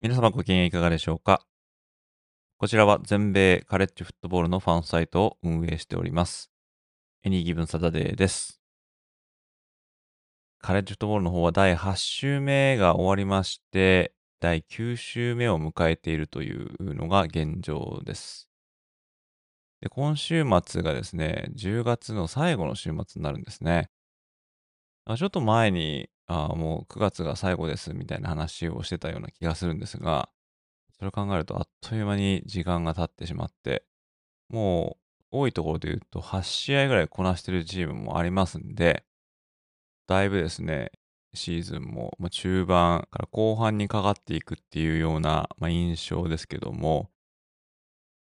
[0.00, 1.40] 皆様ご機嫌いかがでしょうか？
[2.56, 6.52] こちらは全米カレッジフットボールのファンサイトを運営しております。
[7.24, 8.60] エニーギブンサタデーです。
[10.60, 18.48] カレッジフットボールの方は第8週目が終わりまして、第9週目を迎えているというのが現状です。
[19.80, 23.90] で今週末がですね、10月の最後の週末になるんですね。
[25.16, 30.28] ちょっと前に、あもう9月が最後ですみたいな話をしてたような気がするんですが、
[30.98, 33.84] それを考えるとあっという間に時間が経ってしまって、
[34.50, 34.98] も
[35.32, 39.04] う多いところで言うと8試合ぐらいこなしてるチームもありますんで、
[40.06, 40.92] だいぶですね、
[41.34, 47.10] シーズンもまあ中盤から後半にかかっていくっていうような、まあ、印象ですけども、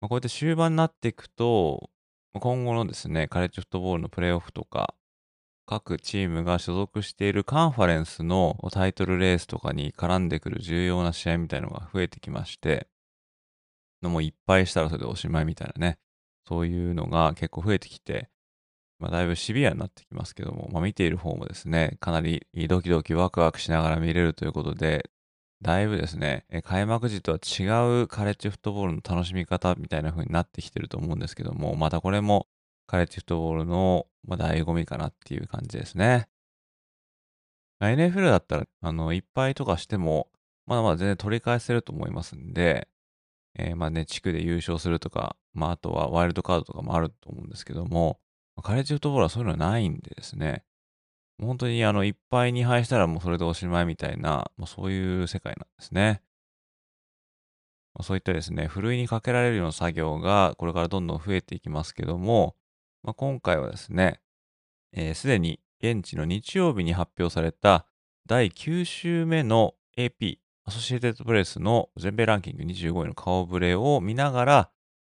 [0.01, 1.89] まあ、こうやって終盤になっていくと、
[2.33, 4.95] ま今後のですね、カレッジフットボールのプレーオフとか、
[5.65, 12.87] 各チームが所属しているカンファレンスのタイトルレースとかに絡んでくる重要な試合みたいのが増えてきまして、
[14.01, 15.97] のもいっぱいしたらそれでおしまいみたいなね、
[16.47, 18.29] そういうのが結構増えてきて、
[18.99, 25.09] まあ、だいぶシビアになってきますけども、まあ、見ている方もですね、かなりドキドキワクワクしながら見れるということで、
[25.61, 27.63] だいぶですね、開幕時とは違
[28.01, 32.47] うカレッジフットボールの楽しみ方みたいな風になってきてると思うんですけども、またこれも
[32.87, 36.27] カレッジフットボールのまあ醍醐味かなっていう感じですね。
[37.81, 40.29] NFL だったら、あの、いっぱいとかしても、
[40.65, 42.87] まだまだ全然取り返せると思いますんで、
[43.55, 48.19] えーまあね、地区で優勝するとか、まああとはワイルドカードとかもあると思うんですけども、
[48.61, 50.63] カレッジフットボールはそういうのはないんでですね、
[51.41, 56.21] 本当にあの、いっぱい2敗したらもうそれでおしまいみたいな、まあ、そういう世界なんですね。
[57.95, 62.55] まあ、そういったですね、ふるいにかけられるような作業がこれからどんどん増えていきますけども、
[63.03, 64.21] まあ、今回はですね、
[64.93, 67.85] す、えー、で、に現地の日曜日に発表された
[68.25, 74.71] 第9週目の AP、アソシエテッドプレスの全米ランキング25位の顔ぶれを見ながら、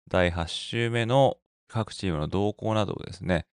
[0.07, 3.47] 第8週目の各チームの動向などをですね、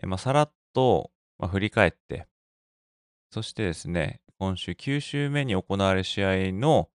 [0.00, 2.28] えーまあ、さらっと、ま、振り返って、
[3.32, 6.88] そしてですね、今週9週目に行われる試合の、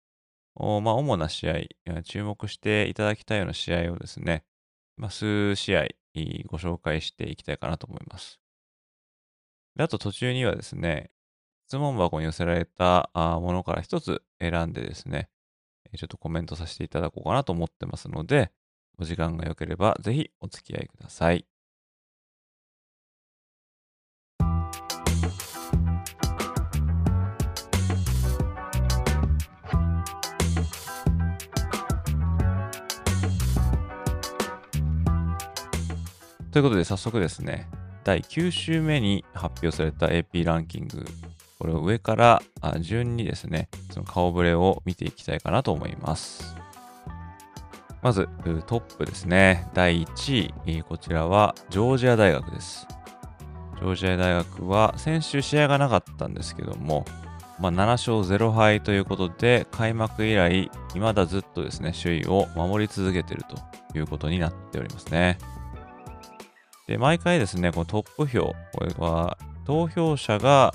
[0.56, 4.44] まあ、主な試合、注目していただきたいような試合をですね、
[4.96, 5.88] まあ、数試合
[6.47, 8.40] ご紹介していきたいかなと思います。
[9.75, 11.12] であと途中にはですね、
[11.68, 15.29] 質問箱に寄せられたものから一つ選んでですね、
[15.96, 18.52] ちょっとコメントさせていただこうかなと思ってますので、
[19.00, 21.46] お時間が良ければぜひお付き合いください。
[36.53, 37.68] ということで早速ですね、
[38.03, 41.03] 第9週目に発表された AP ランキング、
[41.58, 42.44] これを上から
[42.80, 46.56] 順にですね、その顔ぶれを見ていきたいかなと思います。
[48.03, 48.30] まず、
[48.68, 49.68] トップですね。
[49.74, 52.85] 第1位、こちらはジョージア大学です。
[53.78, 57.03] ジョージア大学は先週試合がなかったんですけども、
[57.59, 65.40] まあ、7勝0敗ということで、開幕以来、未だずっとですね、首位を守り続けているということになっておりますね。
[66.88, 70.74] で、毎回ですね、このトップ票、これは投票者が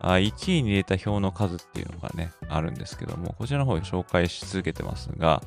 [0.00, 5.42] 1位に入れた票の数っていうのがね、あるんですけども、こちらの方を紹介し続けてますが、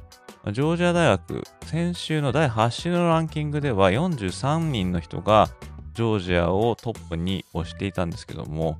[0.52, 5.50] ジョージア大学、先週の第8週のランキングでは43人の人が
[5.96, 8.78] ジョージアをトップに押していたんですけども、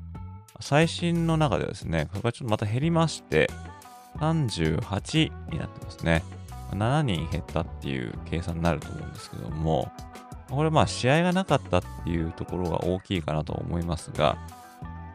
[0.60, 3.50] 最新の中ではですね、これがちょっとまた減りまして、
[4.20, 6.24] 38になってますね。
[6.72, 9.92] 7人減ったっていう計算になると思うんですけども、
[10.50, 14.38] これまあ試合がなかったっていうところが大きいかなと思いますが、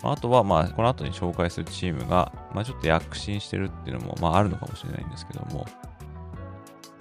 [0.02, 5.66] あとはまあこの後に紹介するチームが、まあ、ちょっと躍進してるっていうのもまああるのかもしれないんですけども、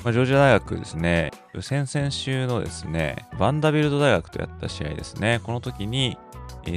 [0.03, 1.31] まあ、ジョージア大学ですね、
[1.61, 6.17] 先々週のですね、バンダビルド大学とやった試合ですね、この時に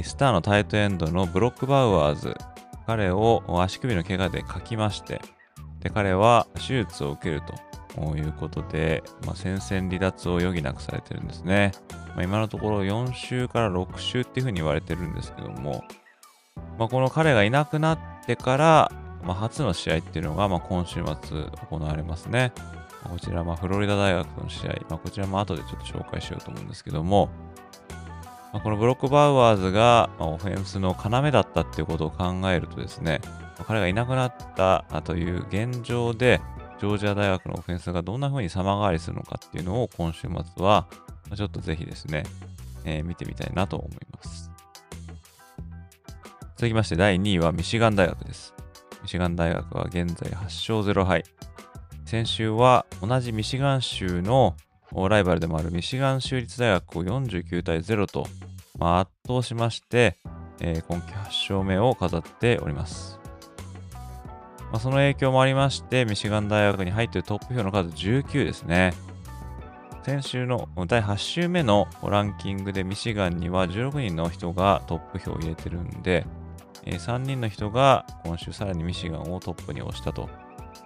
[0.03, 2.35] スターのタイトエンドのブロックバウアーズ、
[2.87, 5.21] 彼を足首の怪我でかきまして、
[5.81, 7.53] で彼は手術を受けると。
[7.97, 11.71] いうことで、まあ、戦線離脱を余儀なくされてるんですね。
[12.09, 15.83] まあ、今のところ4週から6週っていうふうに言われてるんですけども、
[16.77, 18.91] まあ、この彼がいなくなってから、
[19.23, 22.51] まあ、初の試合っていうのが、まあ、今週末行われますね。
[23.03, 27.29] こちら、ま、フロリダ大学の試合、まあ、こちらも後でちょっと紹介しようと思うんですけども、
[28.53, 33.21] ま、このブロック・バウアーズが、ま、オフェンスの要だったっていうことを考えるとですね、
[33.67, 36.41] 彼がいなくなったという現状で、
[36.79, 40.87] ジョージア大学のオフェンスがどんな風に様変わりするのかっていうのを今週末は、
[41.35, 42.23] ちょっとぜひですね、
[42.85, 44.51] えー、見てみたいなと思います。
[46.57, 48.53] 続きまして第2位はミシガン大学です。
[49.01, 51.23] ミシガン大学は現在8勝0敗。
[52.05, 54.55] 先週は同じミシガン州の
[55.09, 58.27] ライバルでもあるミシガン州立大学を49対0と、
[58.77, 60.15] まあ、圧倒しまして、
[60.59, 63.22] えー、今季8勝目を飾っております。
[64.73, 68.91] まあ、その影響もありまして、ミシガン大学に入っているトップ票の数19ですね。
[70.01, 76.25] 先週の第8週目のランキングでミシガンには16人の人がトップ票を入れてるんで、
[76.85, 80.27] え、3人の人が今週さらにミシガンをトップに押したと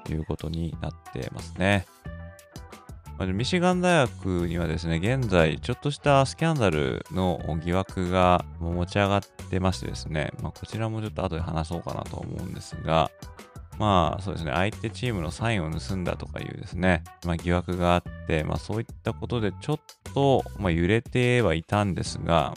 [0.09, 1.85] いうことになってますね。
[3.19, 13.09] ミシガン大学にはですね、現在、ちょっとしたスキャンダルの疑惑が持ち上がってましてですね、まあ、こちらもちょっと後で話そうかなと思うんですが、
[13.77, 19.79] まあそうですね、相手チームのサインを盗んだとかいうですね、まあ、疑惑があって、まあそういったことでちょっ
[20.13, 22.53] と、まあ、揺れてはいたんですが、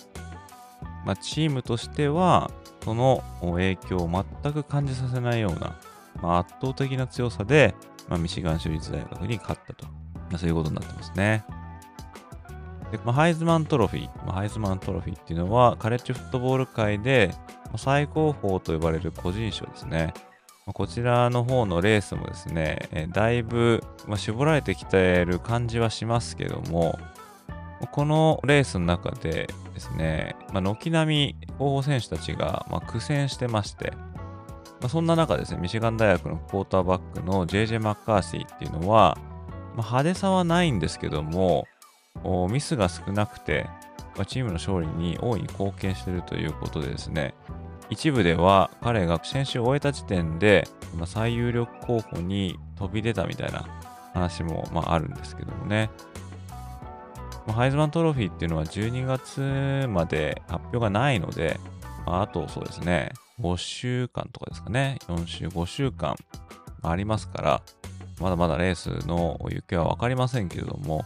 [1.04, 2.50] まあ、チームとしては、
[2.84, 5.78] その影響を全く感じさせないような、
[6.22, 7.74] まあ、圧倒的な強さで、
[8.08, 9.86] まあ、ミシガン州立大学に勝ったと。
[9.86, 11.44] まあ、そういうことになってますね。
[12.92, 17.32] でまあ、ハイズマントロフィー、まあ、ハイズマントロフィーっていうのは、カレッジフットボール界で、
[17.76, 20.12] 最高峰と呼ばれる個人賞ですね。
[20.66, 23.82] こちらの方のレースもですね、だいぶ、
[24.16, 26.98] 絞られてきている感じはしますけども、
[27.92, 33.92] このレースの中でですね、軒並み候補選手たちが、苦戦してまして、
[34.88, 39.18] そんな中ですね、ミシガン大学のクォーターバックの JJ マッカーシーっていうのは、
[39.72, 41.66] 派手さはないんですけども、
[42.50, 43.66] ミスが少なくて、
[44.26, 47.34] チームの勝利に大いに貢献しているということでですね、
[47.90, 50.66] 一部では彼が先週終えた時点で、
[50.96, 53.68] ま、最有力候補に飛び出たみたいな
[54.14, 55.90] 話も、まあ、あるんですけどもね。
[57.46, 61.58] ま、ハイズマントロフィーっていうのは12月まで発表がないので、
[62.06, 66.16] ま、あとそうですね、5週間とかですかね、4週、5週間
[66.82, 67.62] ありますから、
[68.20, 71.04] まだまだレースの行方は分かりませんけれども、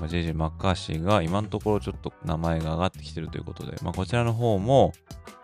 [0.00, 4.92] まあ、JJ マッカーシーが今のところちょっと名前が上がってきてるということで、まあ、こちらの方も、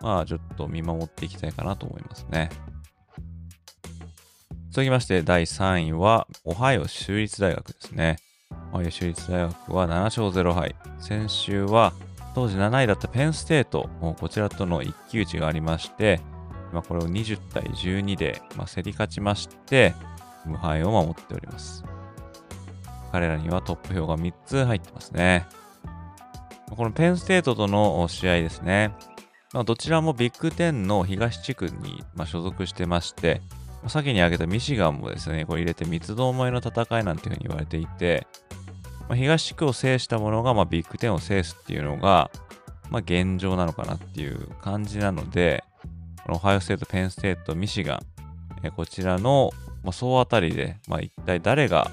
[0.01, 2.49] まあ、ちょっと見守っていきたいかなと思いますね。
[4.71, 8.17] 続きまして、第3位は、オハイオ州立大学ですね。
[8.73, 10.75] オハイオ州立大学は7勝0敗。
[10.99, 11.93] 先週は、
[12.33, 13.89] 当時7位だったペンステート、
[14.19, 16.19] こちらとの一騎打ちがありまして、
[16.73, 19.93] まあ、これを20対12で、まあ、競り勝ちまして、
[20.45, 21.83] 無敗を守っております。
[23.17, 25.47] 彼らにはトップ票が3つ入ってますね。
[26.69, 28.91] このペンステートとの試合ですね。
[29.53, 33.41] まあ、どちらもビッグ10の東地区に所属してまして、
[33.87, 38.27] 先に挙げたミシガンもですね、これ入れて三つどもえの戦いなんていうふうに言われていて、
[39.09, 42.29] まあ、東地区を制したものが、ま、ビッグ10を制すっていうのが、
[42.91, 45.63] まあ、現状なのかなっていう感じなので、
[46.23, 47.99] このオハイオステート、ペンステート、ミシガン、
[48.61, 49.49] えこちらの、
[49.83, 51.89] まあ、総当たりで、まあ、一体誰が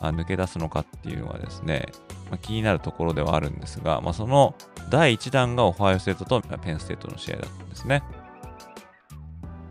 [0.00, 1.88] 抜け出すのかっていうのはですね、
[2.30, 4.54] まあ、気になるところではあるんですが、まあ、その
[4.90, 8.02] 第1弾がオハイオステートとペンステートの試合だったんですね。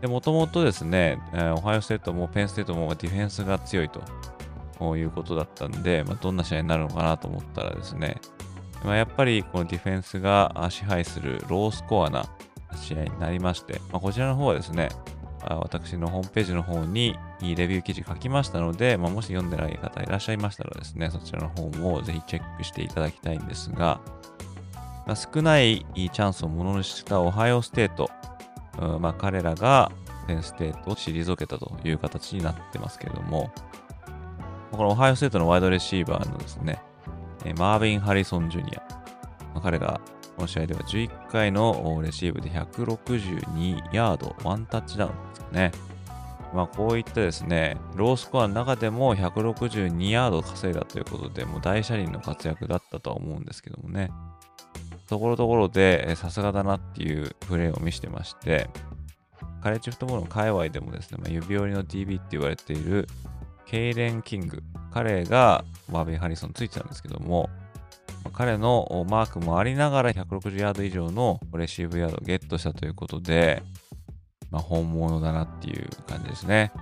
[0.00, 1.18] で、もともとですね、
[1.56, 8.20] オハイオステートもペンステートもディフェンスが強いということだったんで、まあ、どんな試合になるのかなと思ったらですね、
[8.84, 12.26] まあ、やっぱりこのディフェンスが支配するロースコアな
[12.74, 14.90] 試合になりまして、まあ、こちらの方はですね、
[15.42, 24.00] 私のホームページの方にレビュー記事書きましたので、まあ、もし読んでない方いらっしゃいましたらですね、そちらの方もぜひチェックしていただきたいんですが、
[25.06, 28.10] まあ、少ないチャンスをものにしたオハイオステート、
[28.80, 29.92] うんまあ、彼らが
[30.26, 33.52] ペンステートを退けたという形になってますけれども、
[34.72, 36.82] このオハイオステートのワイドレシーバーのですね、
[37.56, 38.80] マービン・ハリソン・ジュニア、
[39.54, 40.00] まあ、彼が
[40.36, 45.72] この試合では11回のレシーブで162ヤード、ワンタッチダウンですかね。
[46.54, 54.10] まあ、こういったですね、ロースコアの中でも162ヤード稼いだということで、もう大車輪の活躍だったとは思うんですけどもね。
[55.08, 58.68] ところどころでさすがだなっていうプレーを見せてまして、
[59.62, 63.08] カレッジフットボールの界隈でもですね、まあ、指折りの DB って言われている
[63.64, 64.62] ケイレン・キング、
[64.92, 67.50] 彼がマービン・ハリソンついてたんですけども、
[68.32, 73.62] 彼のマークもありながら160ヤード以上のレシーブヤードをゲットしたということで、
[74.50, 76.72] まあ、本物だなっていう感じですね。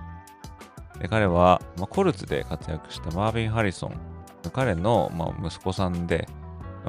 [0.99, 4.15] で彼は、まあ、コルツで活躍したマービン・ハリソン。
[4.53, 6.27] 彼の、まあ、息子さんで、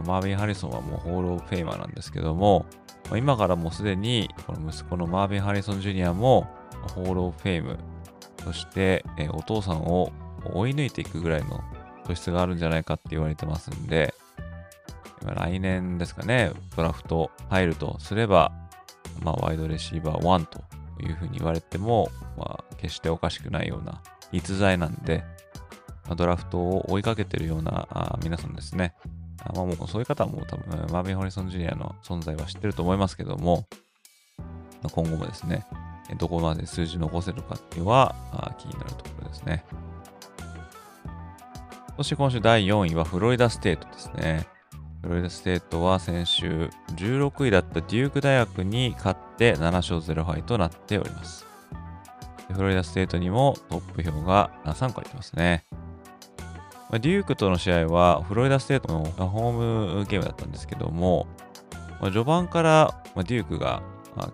[0.05, 2.67] マービン・ハリソンはもう Hall of Famer なんですけども、
[3.09, 6.47] まあ、今からもうすでにこの息子のマービン・ハリソン・ジュニアも
[6.95, 7.79] Hall of Fame、
[8.45, 10.13] そして、えお父さんを
[10.53, 11.61] 追い抜いていくぐらいの
[12.07, 14.15] 素質があるんじゃないかって言われてますんで、
[15.35, 18.52] 来年ですかね、ドラフト入るとすれば、
[19.23, 20.62] まあ、ワイドレシーバー1と
[21.02, 24.02] いうふうに言われても、まあ、決しておかしくないような
[24.33, 25.25] 逸材なんで、
[26.06, 28.95] まあ、ドラフトを追いかけてるようなあ皆さんですね。
[29.42, 33.66] あまあ、もうそういう方も多分、マービン・ホリソン・ジュニアの存在は知ってると思いますけども、
[34.83, 35.66] まあ、今後もですね、
[36.18, 38.14] どこまで数字残せるかっていうのは
[38.59, 39.64] 気になるところですね。
[41.97, 44.47] そして今週第4位はフロリダステートですね。
[45.07, 51.47] フロリダステートは先週16位だったデューク大学に勝って7勝0敗となっております。
[52.53, 55.65] フロリダステートにもトップ票が3個入ってますね。
[56.91, 61.29] デュークとの試合はフロリダステートのホームゲームだったんですけども、
[62.03, 63.83] 序盤からデュークが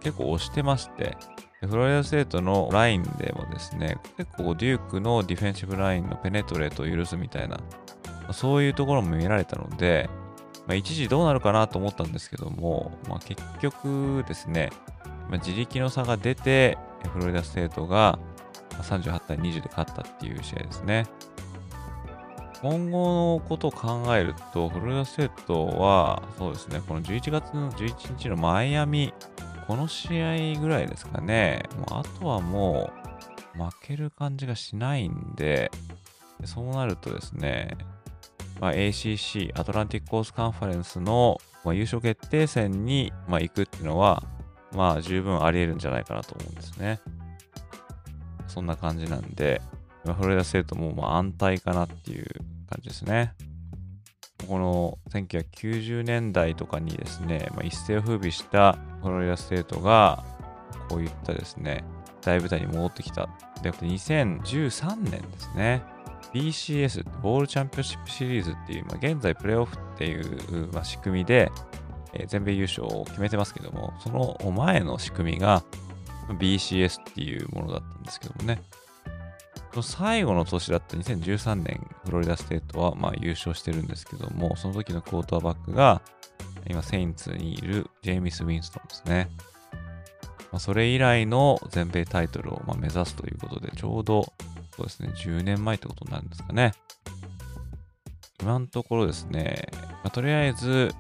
[0.00, 1.18] 結構押してまして、
[1.60, 7.60] フロリダステートのラインでもですね、結構デュークのディフェンシブラインの penetrate を許すみたいな、
[8.32, 10.08] そういうところも見られたので、
[10.66, 14.70] まあ、一時どうなるかなと思ったんですけども、まあ、結局ですね、
[15.28, 16.78] まあ、自力の差が出て、
[17.12, 18.18] フロリダステートが
[18.82, 21.06] 38対20で勝ったっていう試合ですね。
[22.60, 29.12] 今後のことを考えると、フロリダステートは、そうですね、この11月の11日のマイアミ、
[29.66, 32.92] この試合ぐらいですかね、もうあとはも
[33.56, 35.72] う負ける感じがしないんで、
[36.44, 37.76] そうなるとですね、
[38.62, 44.22] まあ、ACC、アトランティックコースカンファレンスの、まあ、優勝決定戦に、まあ、行くっていうのは、
[44.70, 47.00] まあ十分あり得るんじゃないかなと思うんですね。
[48.46, 49.60] そんな感じなんで、
[50.04, 52.24] まあ、フロリダステートもまあ安泰かなっていう
[52.70, 53.34] 感じですね。
[54.46, 60.22] この1990年代とかにですね、まあ、一世を風靡したフロリダステートが、
[60.88, 61.84] こういったですね、
[62.20, 63.28] 大舞台に戻ってきた。
[63.60, 65.82] で、2013年ですね。
[66.32, 71.50] BCS、ボールチャンピオンシップシリーズっていう、まあ、現在プレーオフっていう、まあ、仕組みで、
[72.14, 75.62] えー、全米優勝を決めてますけども、その前の仕組みが
[76.38, 78.62] BCS っていうものだったんですけどもね。
[79.72, 86.02] その最後の年だった2013年、フロリダステートはまあ優勝してるんですけども、その時のクォーターバックが、
[86.68, 89.28] 今、セインツにいるジェイミス・ウィンストンですね。
[90.52, 94.32] まあ、それ以来の全米タイトルをま目指すということで、ちょうど
[94.76, 96.72] そうですね、10年前ってことになるんですかね。
[98.40, 100.94] 今のところですね、まあ、とりあえず、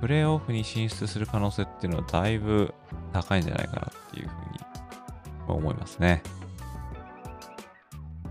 [0.00, 2.74] プレーオフに進出する可能性っていうのはだいぶ
[3.12, 4.60] 高いんじゃないかなっていうふうに
[5.48, 6.22] 思いますね。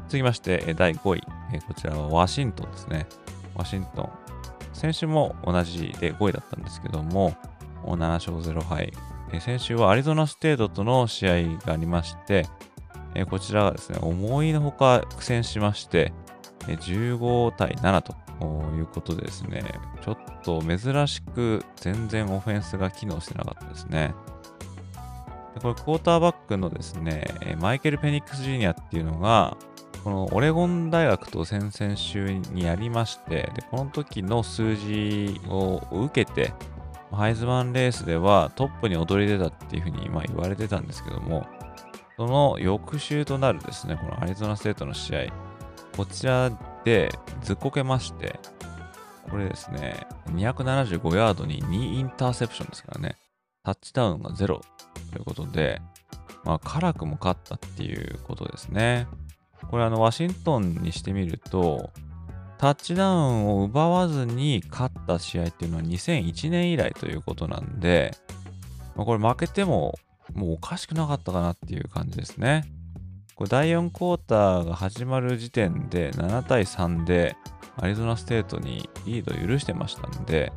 [0.08, 1.22] 続きまして、第5位。
[1.68, 3.08] こちらはワシントンですね。
[3.56, 4.10] ワシントン。
[4.74, 7.36] 先週も同じで5位だったんですけども、
[7.84, 8.94] 7勝0敗。
[9.40, 12.48] 先週はアリゾナステートとの試合がありまして、
[13.16, 16.14] えこちらがですね、思いのほか苦戦しまして、
[16.68, 18.14] え15対7と
[18.76, 19.64] いうことでですね、
[20.02, 24.14] ちょっと珍しく全然オフェンスが機能してなかったですね。
[25.62, 27.26] これ、クォーターバックのですね、
[27.60, 29.56] マイケル・ペニックス・ジュニアっていうのが、
[30.04, 36.54] このオレゴン大学と先々週にやりまして、でこの時の数字を受けて、
[37.12, 41.46] ハイズマンレースではトップに躍り出たっていうふうに今言われてたんですけども、
[42.18, 45.26] その翌週となるですね、このアリゾナステートの試合、
[45.96, 46.52] こちら
[46.84, 48.40] でずっこけまして、
[49.30, 53.16] これですね、275ヤードに2インターセプションですからね、
[53.64, 55.82] タッチダウンが0ということで、
[56.44, 59.08] まあ、辛くも勝ったっていうことですね。
[59.72, 61.90] これあの、ワシントンにしてみると、
[62.58, 68.16] タッチダウンを奪わずに勝った試合っていうのは2001年以来ということなんで、
[68.96, 69.96] まあ、これ負けても
[70.34, 72.64] もうおかしくなかったかなっていう感じですね。
[73.36, 77.36] これ第4クォーターが始まる時点で7対3で
[77.78, 80.54] アリゾナステートにリードを許してましたんで、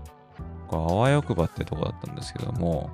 [0.69, 2.91] これあわよくばってとこだったんですけども、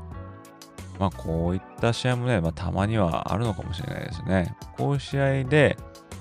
[0.99, 4.55] まあこういった試合もね、まあ、たまにはあるのかもしれないですね。
[4.77, 5.77] こういう試合で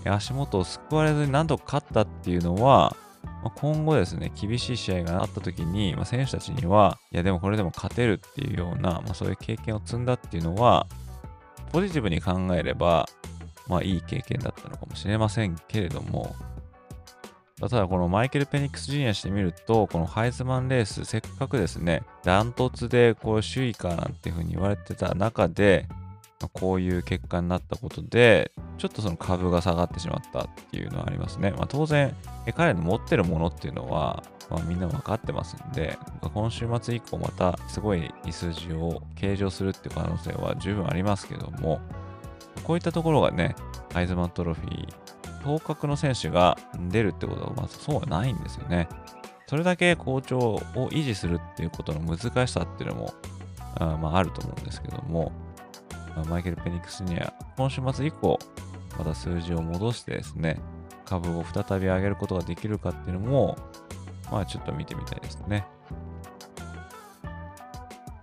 [0.06, 2.96] 足元を救われずに何とか勝ったっていうのは、
[3.43, 10.88] ま今後ですね、厳しい試合があった時に、まあ、選手たちには、いやでもこれでも勝てるっていうような、まあ、そういう経験を積んだっていうのは、
[11.71, 13.07] ポジティブに考えれば、
[13.67, 16.36] まあいい経験だったのかもしれませんけれども、
[17.60, 25.88] ただこのマイケル・ペニックス・ジュニアしてみると、このハイズマンレース、せっかくですね、ダントツでこう首位かなんていうふうに言われてた中で、
[26.48, 31.51] こういう結果になったことで、ちょっとその株が下がってしまったっていうのはありますね。
[31.51, 32.15] まあ、当然、
[32.55, 41.79] 彼の持ってるものっていうのは、まあ、みんな分かってますんで、今週末以降またすごい数字を計上するっていう可能性は十分ありますけども、
[42.63, 43.55] こういったところがね、
[43.93, 44.93] ハイズマントロフィー、
[45.43, 46.57] 頭角の選手が
[46.89, 48.88] 出るってことはまずそうはないんですよね。
[49.48, 50.60] それだけ好調を
[50.91, 53.13] 維持するっていうことの難しさっていうのも
[53.75, 55.31] あ,、まあ、あると思うんですけども、
[56.27, 58.39] マイケル・ペニックスには今週末以降、
[58.98, 60.60] また数字を戻してですね、
[61.06, 63.58] 株を再び上げることができるかっていうのも、
[64.32, 65.65] まあちょっと見てみたいですね。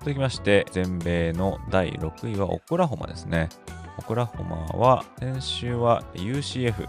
[0.01, 3.49] 続きまして、全米の第6位はオクラホマですね。
[3.99, 6.89] オクラホマは先週は UCF、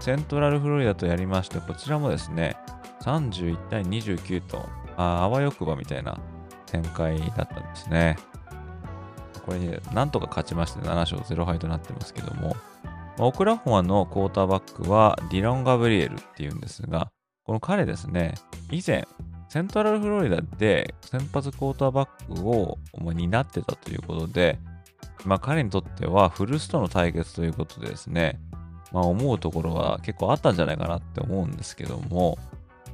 [0.00, 2.56] セントラルフロリダとやりまして、こちらもですね、
[3.02, 6.18] 31対29と、ああわよくばみたいな
[6.66, 8.16] 展開だったんですね。
[9.48, 12.54] これになんとか勝ちまして7勝0敗となってますけども、
[13.18, 17.10] オクラホマのクォーターバックはディロン・ガブリエルっていうんですが、
[17.44, 18.34] この彼ですね、
[18.70, 19.08] 以前、
[19.48, 22.76] セントラルフロリダで先発クォーターバックを
[23.14, 24.58] 担ってたということで、
[25.24, 28.38] まあ彼にとってはフルスとの対決ということでですね、
[28.92, 32.36] まあ思うところは結構あったんじゃないかなって思うんですけども、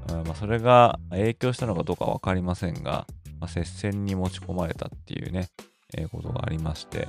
[0.09, 3.09] まあそれが影響したのかどうかわかりませんが、
[3.41, 5.49] まあ、接戦に持ち込まれたっていうね、
[5.97, 7.09] え、ことがありまして、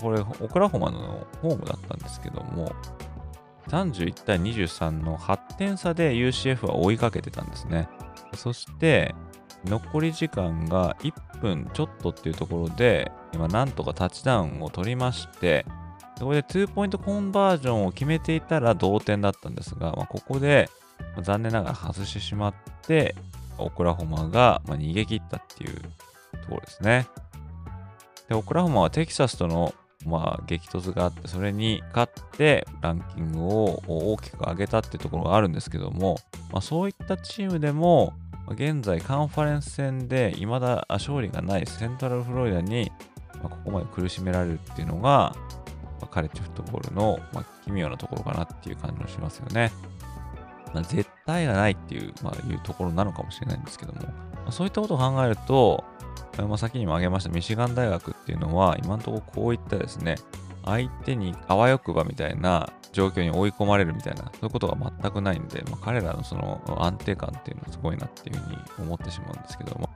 [0.00, 2.72] これ、オクラホマのホームだったんですけども、
[3.68, 7.88] 31対23の8点差で UCF は追いかけてたんですね。
[8.34, 9.14] そして、
[9.64, 15.64] 残り時間が1分ちょっとっていうところで、今なんとかタッチダウンを取りまして、
[16.18, 20.68] そこで2ポイントコンバージョンを決めていたら同点だったんですが、まあ、ここで
[21.22, 23.14] 残念ながら外してしまって、
[23.58, 27.06] オクラホマが逃げ切ったっていうところですね。
[28.28, 29.74] で、オクラホマはテキサスとの
[30.06, 36.18] まあ、激突があって、それに勝ってランキングを大きく上げたっていうところがあるんですけども、
[36.52, 38.14] まあ、そういったチームでも、
[38.48, 42.90] 現在カンファレンス戦で未だ勝利がないセントラルフロリダに、
[43.42, 45.34] まここまで苦しめられるっていうのが、
[46.00, 49.70] まカレッジフットボールの、ま奇妙なところかなっていう感じがしますよね。
[50.74, 54.08] まあ、絶対がないっていう,、まあ、いうところなのかもしれないんですけども、ま
[54.48, 55.84] あ、そういったことを考えると、
[56.38, 60.16] まあ、先にも挙げましたミシガン大学っていうのは、今のところこういったですね、
[60.64, 69.88] 相手にあわよくばみたいな状況に追い込まれるみたいな、そういうことが全くないんで、まあ、彼らのその安定感っていうのはすごいなっていうふうに思ってしまうんですけども、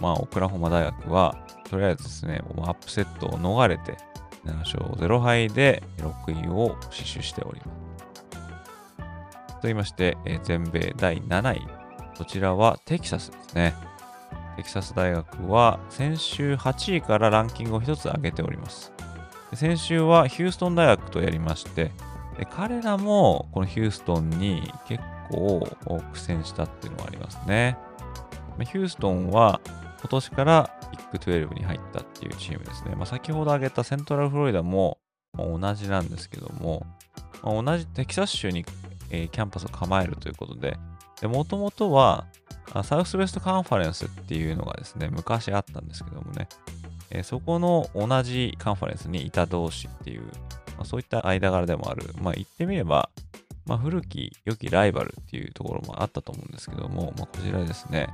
[0.00, 1.36] まあ、オクラホマ大学は、
[1.70, 3.96] とりあえずですね、アップセットを逃れて、
[4.44, 7.84] 7勝0敗で6位を死守しております。
[9.48, 11.66] と言いまして、全米第7位。
[12.18, 13.74] こちらはテキサスですね。
[14.56, 18.92] テキサス大学は先週8位からランキングを1つ上げております。
[19.54, 21.92] 先週はヒューストン大学とやりまして、
[22.50, 25.66] 彼らもこのヒューストンに結構
[26.12, 27.78] 苦戦したっていうのがありますね。
[28.58, 29.60] ヒューストンは
[30.00, 32.94] 今年からビッグ12に入ったっていうチームですね。
[32.94, 34.98] まあ、先ほど挙げたセントラルフロリダも
[35.36, 36.86] 同じなんですけども、
[37.42, 40.76] 同じテキサス州に、キャンパスを構えるということで、
[41.22, 42.26] もともとは
[42.82, 46.48] サウスウェストカンファレンスっていうのがですね、昔あったんですけどもね、
[47.10, 50.28] え、そこの同じカンファレンスにいた同士っていう、ま
[50.80, 53.10] あ、そういった間柄でもある、まあ言ってみれば、
[53.66, 58.08] まあ古き良きライバルっていうところもあったと思うんですけども、まあこちらですね、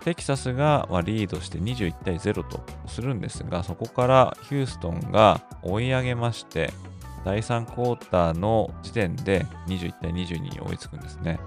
[0.00, 6.72] テキサスがリードして21対0とするんですが、そこからヒューストンが追い上げまして、
[7.24, 11.38] 第3クォーターの時点で21対22に追いつくんですね。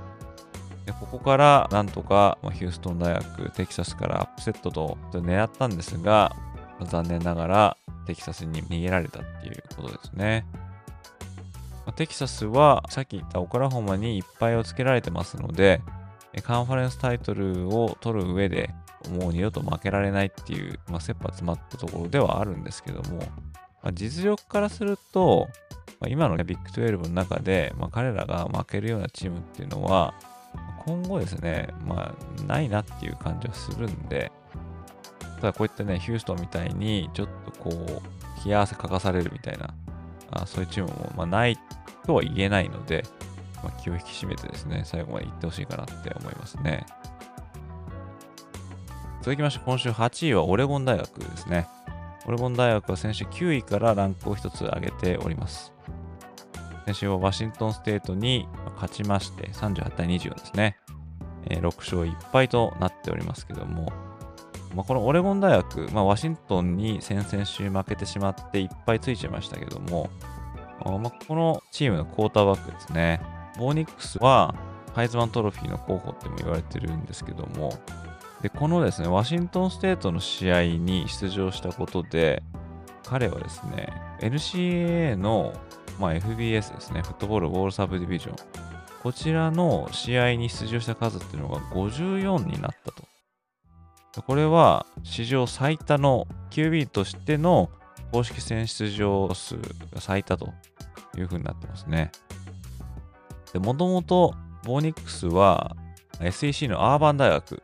[0.92, 6.36] でここからなんとかヒューストン大学、テキサスからアップセットと狙ったんですが、
[6.86, 10.46] 残念ながらテキサスに逃げられたっていうことですね。
[11.96, 15.82] テキサスはさっき言ったオクラホマにいっぱいをつけられてますので、
[16.44, 18.70] カンファレンスタイトルを取る上で
[19.10, 23.18] もう二度と負けられないっていう、まあ、切羽詰まったところではあるんですけども、
[23.84, 25.50] まあ、実力からすると、
[26.00, 30.14] まあ、今のビッグ12の中で、まあ、彼らが負けるようなチームっていうのは、
[30.86, 34.32] 今後ですね、まあ、ないなっていう感じはするんで、
[35.38, 39.74] ただこういったね、ヒューストンみたいに、ちょっとこう、冷や汗かかされるみたいな、
[40.32, 41.58] あそういうチームも、まあ、ない
[42.06, 43.04] とは言えないので、
[43.64, 46.86] まあ、気を引き締めてですね、最後まで行ってほしいかなって思いますね。
[49.22, 51.68] 続きまして、今週8位はオレゴン大学ですね。
[52.26, 55.72] オレゴン大学は先週9位からランクを1つ上げております。
[56.92, 60.78] 先週はワシントンステートに勝ちまして、38対24ですね。
[61.48, 63.94] えー、6勝1敗となっておりますけども、
[64.76, 70.10] まあ、このオレゴン大学、まあ、ワシントンに先々週負けてしまっていっぱいついちゃいましたけども、
[70.84, 73.22] まあ、このチームのクォーターバックですね。
[73.58, 74.54] ボーニックスは
[74.94, 77.72] ハイズマントロフィーの候補っても言われてるんですけども、
[78.42, 82.44] で、このですね、ワシントンステートの試合に出場したことで、
[83.06, 85.54] 彼はですね、NCAA の、
[86.02, 88.36] まあ、FBS ですね、フットボールボールサブディビジョン。
[89.04, 94.24] こちらの試合に出場した数っていうのが54になったと。
[94.24, 97.70] これは史上最多の QB としての
[98.12, 99.58] 公式戦出場数
[99.94, 100.52] が最多と
[101.18, 102.12] いうふうになってますね。
[103.54, 104.34] で、もともと
[104.64, 105.76] ボーニックスは
[106.20, 107.62] SEC のアーバン大学、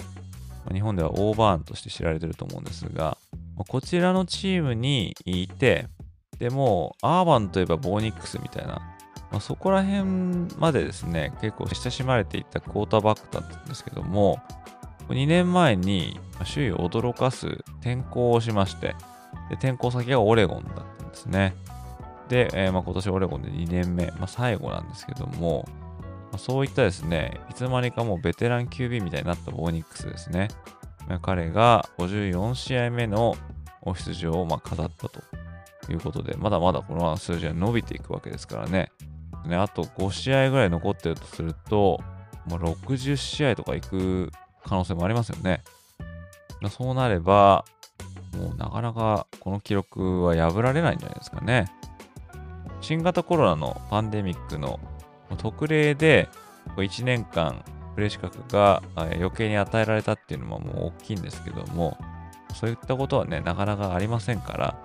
[0.71, 3.17] 日本ではオーバーンとして知られてると思うんですが、
[3.67, 5.87] こちらのチームにいて、
[6.39, 8.73] でも、アーバンといえばボーニックスみたいな、
[9.31, 10.03] まあ、そこら辺
[10.57, 14.39] までですね、結構親しまれていたクォーターバックだったんですけども、
[15.09, 17.47] 2年前に周囲を驚かす
[17.81, 18.95] 転校をしまして、
[19.49, 21.55] で転校先がオレゴンだったんですね。
[22.29, 25.67] で、えー、まあ、今年オレゴンで2年目、まあ、最後なんですけども、
[26.31, 30.49] まあ、そういったですね、いつの間にかもうベテラン QB みたいになったボーニックスですね。
[31.21, 33.37] 彼が54試合目の
[33.95, 35.21] 出場をま飾ったと
[35.91, 38.91] いうことで、まだまだこの数字は伸びていくわけですからね。
[39.45, 41.99] ねあと5試合ぐらい残ってるとすると、
[42.45, 44.31] もう60試合とかいく
[44.63, 45.63] 可能性もありますよね。
[46.69, 47.65] そうなれば、
[48.37, 51.71] もうなかなかこの記録は破られないんじゃないですかね。
[52.81, 54.79] 新型コロナのパンデミックの
[55.37, 56.29] 特例で
[56.75, 57.63] 1年間
[57.95, 61.97] プレー資格が余計に与えられたっていうのももう大きいんですけども、
[62.53, 64.75] そういったことはね、なかなかありませんから、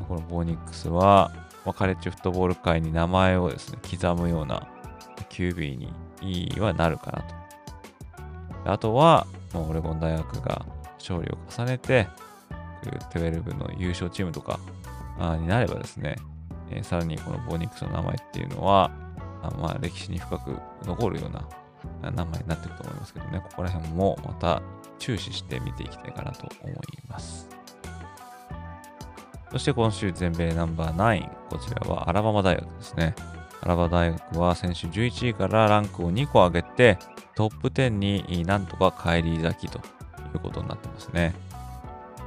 [0.00, 1.32] このボーニックスは、
[1.64, 4.68] まあ、カレッジフットボール界に名前をですね、刻むような
[5.30, 7.22] QB にいいはなるかな
[8.64, 8.72] と。
[8.72, 10.66] あとは、まあ、オレゴン大学が
[10.98, 12.08] 勝利を重ねて、
[13.14, 14.60] 12の優勝チームとか
[15.38, 16.16] になればですね、
[16.70, 18.90] えー、さらにこのボーニックスの名前っていうのは、
[19.42, 24.62] あまあ、歴史に深く残るような名前になっていくと思いますけどね、ここら辺もまた
[24.98, 26.76] 注視して見ていきたいかなと思い
[27.08, 27.57] ます。
[29.50, 33.14] そして今週全米ナンバー9、こちらはアラバマ大学ですね。
[33.60, 36.98] アラバ大学は先週11位からランクを2個上げて、
[37.34, 39.82] トップ10になんとか返り咲きとい
[40.34, 41.34] うことになってますね。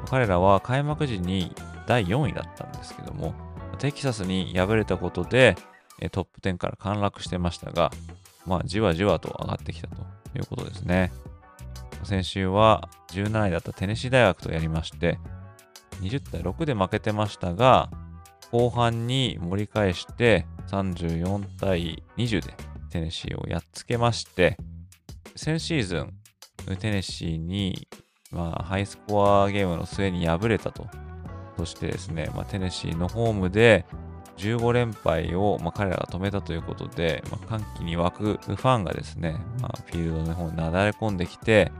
[0.10, 1.54] 彼らは開幕時に
[1.86, 3.34] 第4位だったんですけども、
[3.78, 5.56] テキサスに敗れたことで
[6.12, 7.92] トップ10から陥落してましたが、
[8.46, 10.02] まあ、じわじわと上がってきたと
[10.36, 11.12] いうことですね。
[12.04, 15.20] 先週は17位だったテネシー大学とやりまして、
[16.02, 17.90] 20対6で負けてましたが、
[18.52, 22.54] 後半に盛り返して34対20で
[22.90, 24.58] テネシーをやっつけまして、
[25.36, 26.14] 先シーズン、
[26.78, 27.88] テネシーに、
[28.32, 30.88] まあ、ハイスコアゲームの末に敗れたと。
[31.58, 33.86] そしてですね、まあ、テネシーのホームで
[34.38, 41.72] 15連敗を、まあ、彼らが止めたということで、まあ、歓喜に沸くファンがですね、まあ、フィールドの方になだれ込んできて、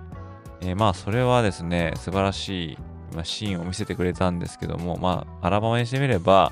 [0.62, 2.78] えー、まあそれはですね、素晴らしい、
[3.14, 6.52] まあ、シーンを見せてくれたんですけども、まあ、アラバマにしてみれば、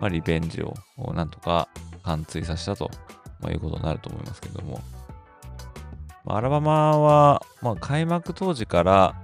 [0.00, 0.74] まあ、リベンジを
[1.14, 1.68] なんとか
[2.02, 2.90] 貫通させたと、
[3.40, 4.80] まあ、いうことになると思いますけども、
[6.24, 9.14] まあ、アラバマは、まあ、開幕当時から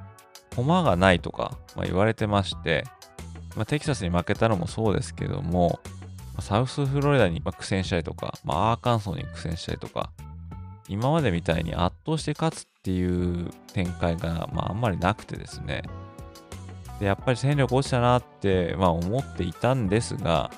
[0.54, 2.84] 駒がないとか、まあ、言われてまして、
[3.56, 5.80] まあ、テキサスに負けたのもそうですけども、
[6.40, 10.10] サウスフロリダに苦戦したりとか、まあ、アーカンソーに苦戦したりとか、
[10.88, 15.82] 今までみたいに圧倒して勝つっていう展開が、まあ、あんまりなくてですね。
[17.00, 20.50] で、やっぱり戦力落ちたなって、まあ、思っていたんですが、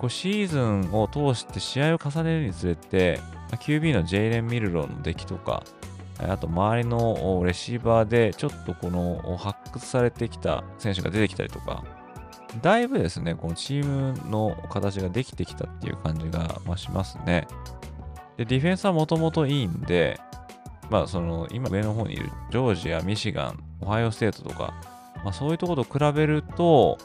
[0.00, 5.64] こうシーズンを通して試合を重ねるにつれて、QB のジェイレン・ミルローの出来とか、
[6.18, 11.84] あと周りのレシーバーでちょっとこの発掘されてきた選手が出てきたりとか、
[12.62, 17.46] だいぶですね、このチームの形ができてきたっていう感じが、しますね。
[18.36, 20.18] で、ディフェンスはもともといいんで、
[20.90, 24.74] まあ、その、今上の方にいるジョージア、ミシガン、オハイオステートとか、
[25.24, 26.98] まあ、そういうところと比べると、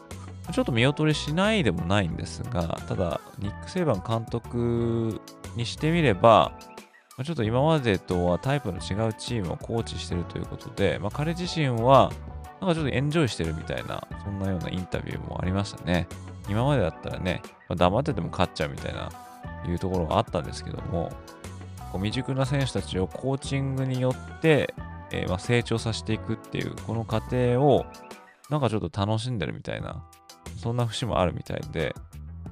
[0.51, 5.21] ちょっと見劣りしないでもないんですが、ただ、ニック・セイバン監督
[5.55, 6.51] にしてみれば、
[7.23, 12.11] ちょっと今までとはタイプの違うチームをコーチしてるということで、まあ、彼自身は、
[12.59, 16.07] なんかちょっとエンジョイしてるみたいな、そんなようなインタビューもありましたね。
[16.49, 19.11] 今までだったらね、まあ、黙ってても勝っちゃうみたいな、
[19.65, 21.09] いうところがあったんですけども、
[21.91, 24.73] こう未熟な選手たちをコーチングによって、
[25.13, 27.85] えー、まあ成長させていくっていう、この過程を、
[28.49, 30.03] なんかちょっと楽しんでるみたいな、
[30.57, 31.95] そんな節もあるみたいで、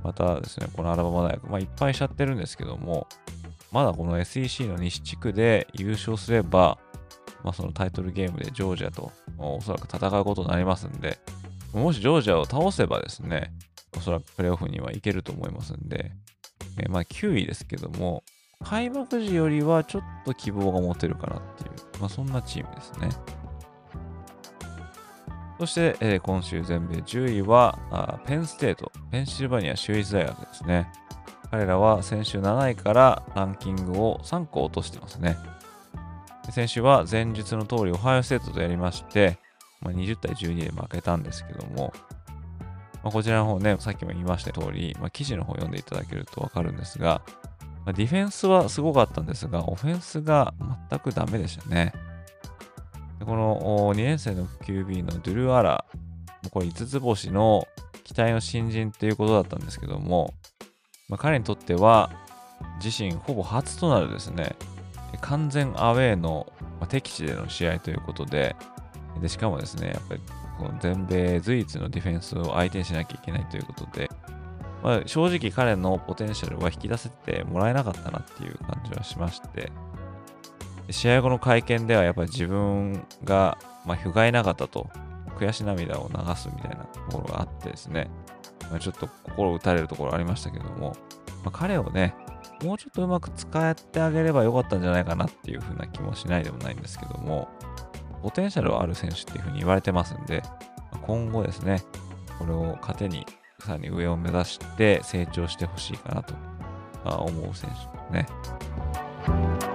[0.04, 3.08] またですね、このアラバマ大学、まあいっぱいしちゃってるんですけども、
[3.72, 6.78] まだこの SEC の西地区で優勝すれば、
[7.44, 11.18] まあ、そのタイトルゲームでジョージアとおそらく戦うことになりますんで、
[11.74, 13.54] もしジョージアを倒せばですね、
[13.98, 16.12] おそらくプレーオフにはいけると思いますんで、
[16.80, 18.24] えまあ9位ですけども、
[18.64, 23.10] 開幕時よりはちょっと希望が持てるかなっていう、まあそんなチームですね。
[25.60, 30.92] そして、えー、今週全米10位はあペンステート、ペンシルバニア州立大学ですね。
[31.52, 35.38] 彼らは先週7位からランキングを3個落としてますね。
[36.50, 39.38] 先週は前述の通りオハイオステートとやりまして、
[39.82, 41.94] まあ、20対12で負けたんですけども、
[43.04, 47.22] まあ、こちらの方ね、さっきも言いました通り、まあ、記事の方読んでいただけるとわかるんですが、
[47.86, 50.54] ま、ディフェンスはすごかったんですが、オフェンスが
[50.90, 51.94] 全くダメでしたね。
[53.20, 55.86] でこの2年生の QB のドゥル・アラ、
[56.52, 57.68] これ5つ星の
[58.04, 60.34] 期待の新人っていうことだったんですけども、
[61.08, 62.10] まあ、彼にとっては
[62.84, 64.56] 自身ほぼ初となるですね、
[65.22, 68.56] 完全アウェーの、まあ、敵地での試合ということで
[69.22, 70.22] で、しかもですね、やっぱり
[70.58, 74.10] この全米随一のディフェンスを相手にしなきゃいけないということで、
[74.84, 79.72] まあ、正直彼のポテンシャルは引き出せてもらえなかったなっていう感じはしまして、
[80.90, 84.90] 試合後の会見ではやっぱり自分が、まあ、不甲斐なかったと、
[85.38, 88.10] 悔し涙を流すみたいなところがあってですね、
[88.70, 90.96] まあ、ちょっと心打たれるところありましたけども、
[91.44, 92.16] まあ、彼をね、
[92.64, 97.48] もうちょっとうまく使ってあげればよかったんじゃないかなっていう風な気もしないでもないんですけども、
[98.22, 100.44] ポテンシャルはある選手っていう風に言われてますんで、
[101.02, 101.82] 今後ですね、
[102.38, 103.26] これを糧に
[103.62, 106.34] さらに上を目指して成長してほしいかなと
[107.06, 108.28] 思う選手です
[109.62, 109.71] ね。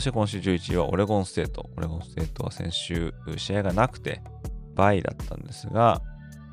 [0.00, 1.68] そして今週11位はオレゴンステート。
[1.76, 4.22] オレゴンステートは先週試合がなくて
[4.74, 6.00] bye だったんですが、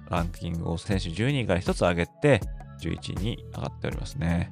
[0.09, 2.41] ランキングを先週12位から1つ上げて
[2.81, 4.51] 11位に上がっておりますね。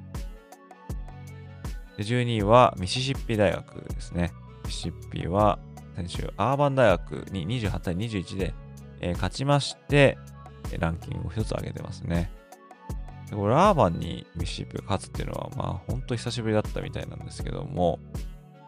[1.98, 4.32] で12位はミシシッピ大学ですね。
[4.64, 5.60] ミシシッピは
[5.98, 8.54] 先週オーバーン大学に28対21で、
[9.02, 10.18] えー、勝ちまして、
[10.80, 12.32] ランキングを1つ上げてますね。
[13.30, 18.00] でこれオーバーンにミシシッピが勝つっていうのは、まあ本当久しぶりだったみたいなんですけども、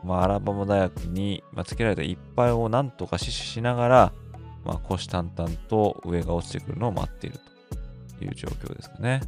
[0.04, 4.14] まあ、アラバマ大学に、まあ、つけられた一敗をなんとか死守しながら、
[4.64, 7.40] まあ、虎視眈々と上が落ちてくるのを待っている
[8.18, 9.22] という状況ですかね。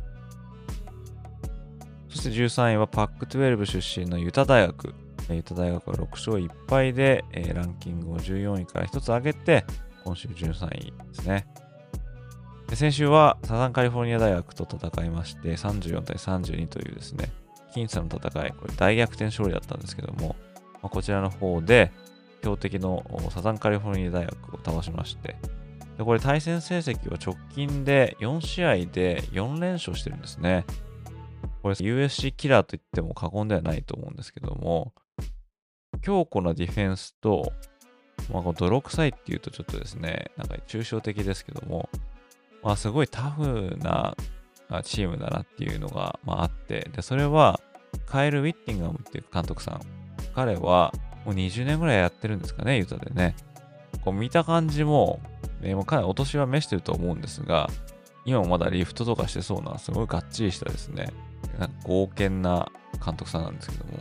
[2.09, 4.93] そして13位はパック12出身のユタ大学。
[5.29, 9.63] ユタ大学は6勝1敗で、えー、ランキングを14位から1つ上げて、
[10.03, 11.45] 今週13位ですね。
[12.67, 17.31] で先週はサザンカリフォルニア大学と戦いまして、34対32というですね、
[17.75, 20.35] 僅差の戦い、これ大逆転勝利だったんですけども、
[20.81, 21.91] ま、こちらの方で、
[22.41, 25.35] 強敵のサザンカリフォルニア大学を倒しまして、
[25.97, 30.65] でこれ対戦成績は直近で4試合で4連勝してるんですね。
[31.61, 34.93] これ USC キラーと言っても過言ではないと思うんですけども、
[36.01, 37.51] 強固なディフェンスと、
[38.31, 41.89] まあ、この泥臭いっていうとちょっとですね、なんか抽象的ですけども、
[42.63, 44.15] まあ、すごいタフな
[44.83, 47.59] チームだなっていうのが、まあ、あって、で、それは
[48.05, 49.81] カエル・ウィッティンガムっていう監督さん
[50.39, 50.93] 彼は
[51.25, 53.35] もう20年ぐらいやってるんですかね、ユタでね。
[54.05, 55.19] こう見た感じも、
[55.61, 57.69] え、もうかなりお年は召してると思うんですが、
[58.23, 61.11] 今もまだリフトとかしてそうな、すごいがっちりしたですね、
[61.59, 62.71] なんか豪健な
[63.05, 63.99] 監督さんなんですけども、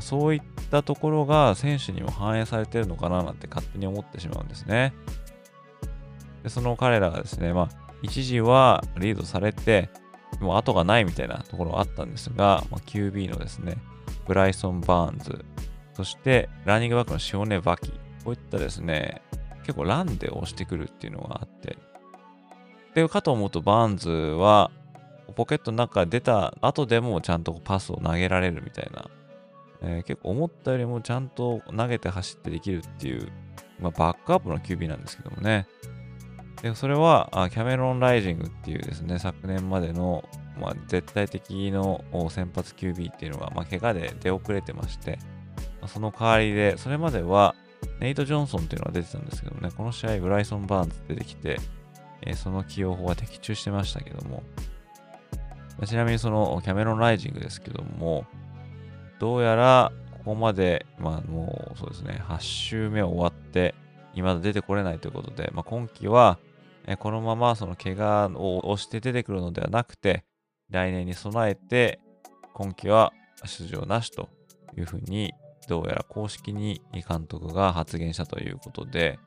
[0.00, 4.92] そういったところが選手にも反映されてるのかななんて勝手に思ってしまうんですね。
[6.42, 9.90] でその彼らがですね、まあ、一時はリードされて、
[10.40, 13.76] もう後がないみたいなところがあったんですが、まあ、QB のですね、
[14.26, 15.44] ブライソン・バーンズ、
[15.98, 17.90] そしてランニングバックのシオネ・バキ、
[18.22, 19.20] こういったですね、
[19.62, 21.76] 結構ランで押してくるっていうのがあって、
[22.94, 24.70] で、かと思うとバーンズは、
[25.34, 29.10] ポケットの中出た後でもちゃんとパスを投げられるみたいな、
[29.82, 33.32] えー、結構思ったよりもちゃんと投げて走ってできるっていう、
[33.80, 35.66] まあ、バックアップの QB なんですけどもね。
[36.62, 40.22] で、それはキャメロン・ライジングっていうですね、昨年までの
[40.60, 45.18] まあ、絶対的の先発 QB っていうのが、まあ、怪我で出遅れてまして、
[45.86, 47.54] その代わりで、それまでは
[48.00, 51.58] ネイト・ジョンソンっていうのが出てたんですけどね、この試合、ブライソン・バーンズ出てきて、
[52.22, 54.42] えー、その起用法は的中してましたけども、
[55.86, 58.26] ちなみにそのキャメロンライジングですけども、
[59.20, 63.74] どうやらここまで、まあもうそうですね、8周目終わって、
[64.14, 66.38] 未だ出てこれないということで、まあ、今季は、
[66.86, 70.24] えこのままその怪我を押して出てくるのではなくて、
[70.70, 72.00] 来年に備えて、
[72.54, 73.12] 今季は
[73.44, 74.28] 出場なしと
[74.76, 75.32] いうふうに、
[75.66, 79.18] どうやら公式に監督が発言したということで、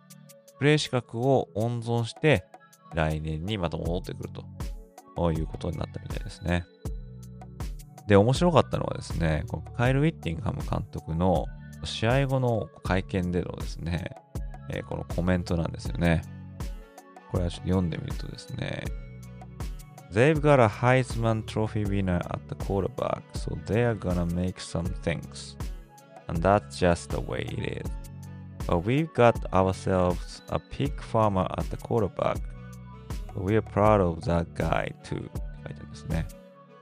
[0.57, 2.45] プレイ資格を温存して、
[2.93, 4.29] 来年にまた戻ってくる
[5.15, 6.65] ということになったみたいですね。
[8.07, 11.45] で、面白かったのはですね、このカイル・ウィッティンガム監督の
[11.83, 14.11] 試合後の会見でのですね、
[14.69, 16.21] えー、このコメントなんですよね。
[17.31, 18.83] これはちょっと読んでみるとですね、
[20.11, 25.55] They've got a Heisman Trophy winner at the quarterback, so they are gonna make some things.
[26.31, 27.91] And that's just the way it is.
[28.65, 32.37] But we've got ourselves a pig farmer at the quarterback.
[33.35, 35.29] We are proud of that guy too.
[35.63, 36.25] 書いてあるんですね。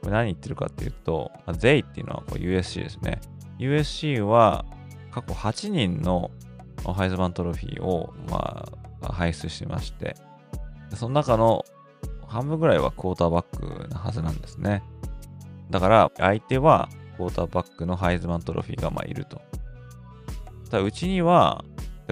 [0.02, 3.20] これ何言ってるかっていうと、They っていうのはこう USC ですね。
[3.58, 4.66] USC は
[5.12, 6.30] 過去8人の
[6.86, 8.68] ハイズマントロフィーを、ま
[9.02, 10.16] あ、輩出してまして、
[10.94, 11.66] その中の
[12.28, 14.84] 半分ぐらいはクォーターバックなはずなんですね。
[15.72, 19.42] だから、相手はォーターバックのハイズマントロフィーがまあいると。
[20.70, 21.64] ただ、うちには、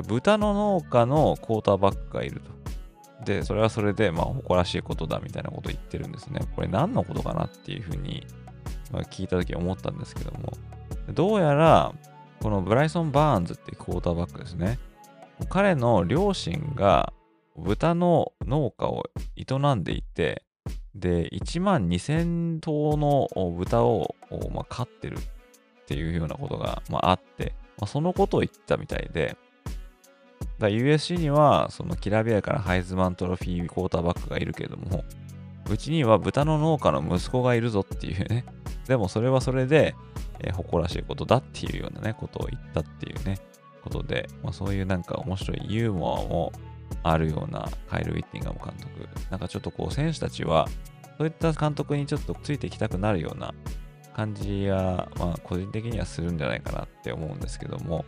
[0.08, 3.26] 豚の農家のクォーターバックがいると。
[3.26, 6.42] で、それはそれで、まあ、誇らしいことだみたいなことを言ってるんですね。
[6.56, 8.26] これ何のことかなっていうふうに、
[8.92, 10.54] まあ、聞いたとき思ったんですけども、
[11.14, 11.94] どうやら、
[12.42, 14.80] このブライソン・バーンズっていうクォーターバックですね。
[15.50, 17.14] 彼の両親が
[17.58, 19.04] 豚の農家を
[19.36, 20.44] 営んでいて、
[21.00, 24.16] で、1万2000頭の豚を、
[24.54, 29.38] ま、飼ってるっていうようなことが、まあ、って、ま、そのことを言ったみたいで、
[30.60, 35.04] USC にはそのきらびやかなハイズマントロフィークォーターバックがいるけれども、
[35.70, 38.46] うちには豚の農家の息子がいるぞっていうね。
[38.88, 39.96] でもそれはそれで、
[40.40, 43.38] え、誇らしいことだっていうようなね、ことを言ったっていうね、
[43.84, 46.52] ことで、まあ、そういうなんか面白いユーモアも
[47.04, 49.08] あるようなカイル・ウィッティンガム監督。
[49.30, 50.68] なんかちょっとこう選手たちは、
[51.18, 53.54] そういった監督にちょっとついていきたくなるような
[54.14, 58.06] 感じや、まあ個人的にはするんじゃないかなって思うんですけども、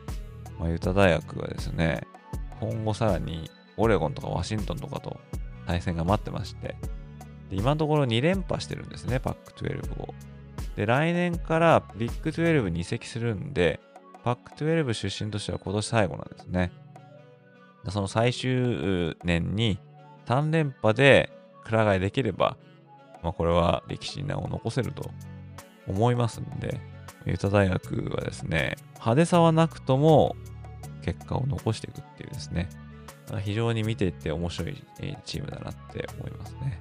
[0.59, 2.01] まあ、ユタ大学はですね、
[2.59, 5.19] 今後さらにオレゴンとかワシントンとかと
[5.65, 6.75] 対戦が待ってまして、
[7.49, 10.13] で今のところ2連覇してるんですね、パック12を。
[10.75, 13.79] で、来年からビッグ12に移籍するんで、
[14.23, 16.71] パック12出身としては今年最後なんですね。
[17.87, 19.79] その最終年に
[20.25, 21.31] 3連覇で
[21.63, 22.57] くら替えできれば、
[23.23, 25.09] まあ、これは歴史に名を残せると
[25.87, 26.79] 思いますんで、
[27.25, 30.35] ユタ大学はですね、派手さはなくとも
[31.03, 32.69] 結果を残していくっていうですね、
[33.43, 34.83] 非常に見ていて面白い
[35.25, 36.79] チームだなって思いますね。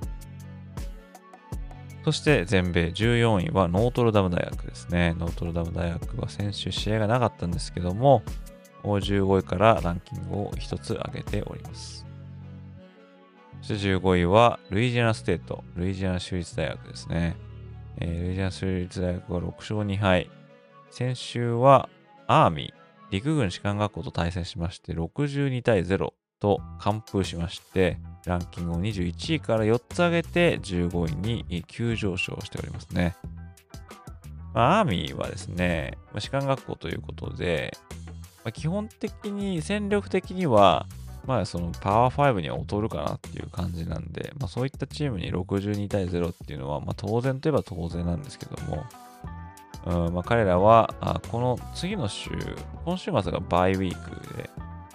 [2.04, 5.14] そして全米14位はノートルダム大学ですね。
[5.18, 8.22] ノートルダム大学は先週試合がなかったんですけども、
[8.82, 12.06] 15位からランキングを1つ上げております。
[13.62, 17.36] そして15位はルイジアナステート、ルイジアナ州立大学ですね。
[17.98, 20.30] えー、ルイジアナ州立大学は6勝2敗。
[20.90, 21.88] 先週は
[22.26, 22.78] アーミー、
[23.10, 33.16] 陸軍士官学校と対戦しまして、62対0と完封しまして、ランキングを21位から4つ上げて15位に急上昇しておりますね。
[34.54, 37.76] まあ、アーミーはですね、士官学校ということで、
[38.44, 40.86] まあ、基本的に戦力的には、
[41.26, 48.84] まあそのパワー5には劣るかなっていう感じなんで、まあそういったチームに62対0っていうのは、まあ当然といえば当然なんですけども、
[50.06, 52.30] うんまあ、彼らはあこの次の週、
[52.84, 54.48] 今週末がバイウィークで、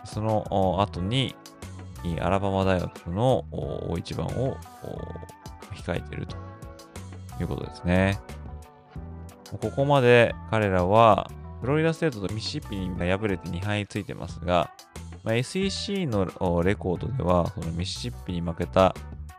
[0.06, 1.36] その後に
[2.20, 4.58] アラバマ大学の大一番を
[5.74, 6.36] 控えていると
[7.40, 8.20] いうことですね。
[9.62, 11.30] ここまで彼らは
[11.64, 14.70] フロリダステートとミシシッピに敗れて2敗ついてますが、
[15.24, 16.26] まあ、SEC の
[16.62, 18.94] レコードではそのミシシッピに負けた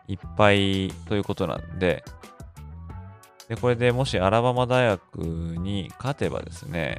[0.09, 2.03] 1敗ということなんで、
[3.49, 6.97] で、これでもしアラバマ大学に勝てばですね、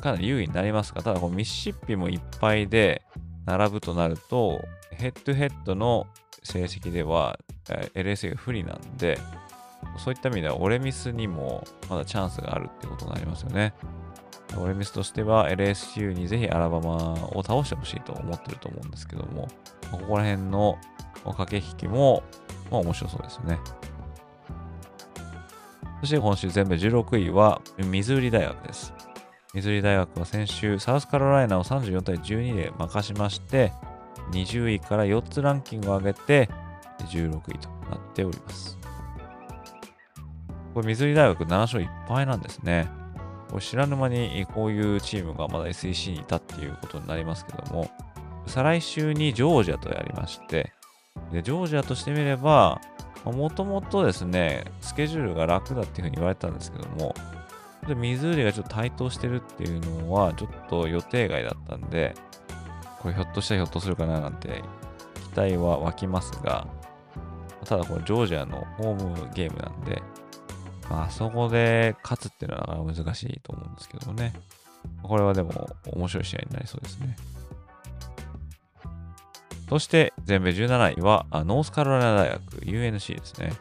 [0.00, 3.02] かなり優位になりますが、ただこのミシシッピもいっぱいで
[3.46, 6.08] 並ぶとなると、ヘッドヘッドの
[6.42, 7.38] 成績では
[7.94, 9.16] LSA が不利なんで、
[9.96, 13.74] そういった意味ではオレミスにもまだチャンスがあるってことになりますよね。
[14.56, 19.48] オレミスとしては LSU にぜひアラバマを倒してほしいと思ってると思うんですけども、
[19.90, 20.78] ここら辺の
[21.24, 22.22] 駆け引きも、
[22.70, 23.58] まあ、面白そうですよね。
[26.00, 28.94] そして今週全部16位はミズーリ大学です。
[29.52, 33.72] ミズーリ大学は先週サウスカロライナを34対12で任しまして、
[34.32, 36.48] 20位から4つランキングを上げて
[37.00, 38.78] 16位となっております。
[40.72, 42.88] これ、ミズーリ大学7勝1敗なんですね。
[43.58, 47.90] 知らぬ間にこういうチームがまだ SEC にいたっていうことになりますけども、
[48.46, 50.72] 再来週にジョージアとやりまして、
[51.32, 52.80] でジョージアとしてみれば、
[53.24, 57.14] もともとですね、スケジュールが楽だっていうふうに言われたんですけども、
[57.86, 62.14] でミズーリがちょっと台頭してるっていうのは、ちょっと予定外だったんで、
[63.00, 64.62] これひょっとしたらひょっとするかななんて
[65.34, 66.66] 期待は湧きますが、
[67.64, 70.02] ただこれジョージアのホームゲームなんで、
[70.90, 74.34] まあそこで勝つっていうのはなかなか難しいと思うんですけどね。
[75.02, 77.16] これはでも面白い試合になりそうですね。
[79.68, 83.52] そして全米17位はノースカロライナ大学 UNC ですね。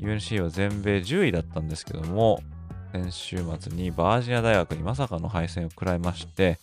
[0.00, 2.40] UNC は全米10位だったんですけども、
[2.92, 6.58] 先週末にバージニア大学にまさかの敗戦を食らいまして、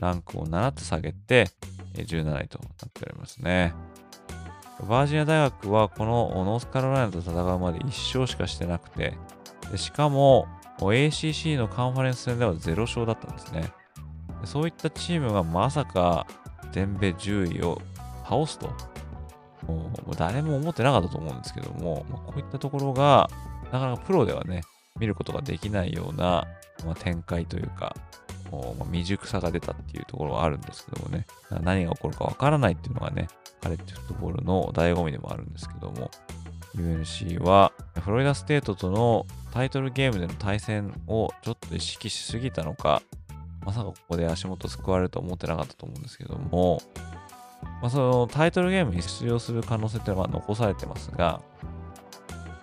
[0.00, 1.50] ランクを7つ下げて
[1.94, 3.74] 17位となっておりますね。
[4.88, 9.14] バージニア大学はこのノースカロライナと戦うまで1勝しかしてなくて、
[9.76, 10.46] しかも
[10.78, 13.72] ACC のカンファレンス戦では0勝だったんですね。
[14.44, 16.26] そういったチームがまさか
[16.72, 17.80] 全米10位を
[18.24, 18.68] 倒すと、
[19.66, 23.28] もう誰も思ってなかったと思うんですけども、こういったところが、
[23.72, 24.62] なかなかプロではね、
[24.98, 26.46] 見ることができないような、
[27.00, 27.96] 展開というか、
[28.84, 31.26] 未熟さが出たっていうところはあるんですけどもね、
[31.62, 33.28] 何が起こるかわからないっていうのがね、
[33.60, 36.10] カレッジフットボールの醍醐味でもあるんですけども、
[36.76, 43.02] UNC はフロリダステートとのタイトルゲームでの対戦をちょっと意識しすぎたのか、
[43.64, 46.82] まさかここで足元救われると思ってなかったと思うんですけども、
[47.82, 51.40] まあ、そのタイトルゲームに出場する可能性っていうのは残されてますが、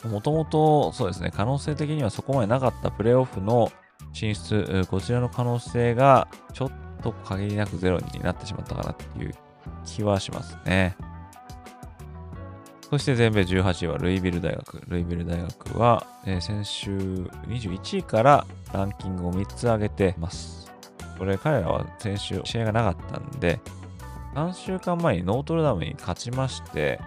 [0.10, 3.72] もともとそうですね、可能性的にはそこまでなかったプレーオフの
[4.14, 9.34] 進出、こちらの可能性がちょっと限りなくゼロになってしまったかなっていう
[9.84, 10.95] 気はしますね。
[12.89, 14.81] そして全米18位はルイビル大学。
[14.88, 16.91] ルイビル大学は、えー、先週
[17.47, 20.71] 21位からランキングを3つ上げてます。
[21.17, 23.59] これ彼らは先週試合がなかったんで、
[24.36, 26.99] 3週間前にノートルダムに勝ちまして、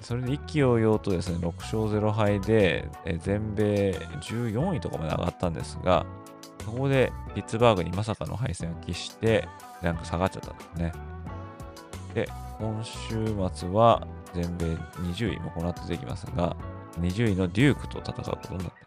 [0.00, 3.92] それで一気揚々とですね、6勝0敗で、え全米
[4.22, 6.06] 14位とかまで上がったんですが、
[6.64, 9.46] そこでピッツバーグにまさかの敗戦を喫して、
[9.82, 10.92] ランク下がっちゃったんですね。
[12.14, 14.66] で、今週末は全米
[15.14, 16.56] 20位もこの後出てきますが、
[17.00, 18.82] 20位のデュークと戦うことになって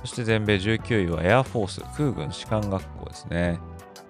[0.00, 3.58] そして全米19位はエアフォース空軍士官学校ですね。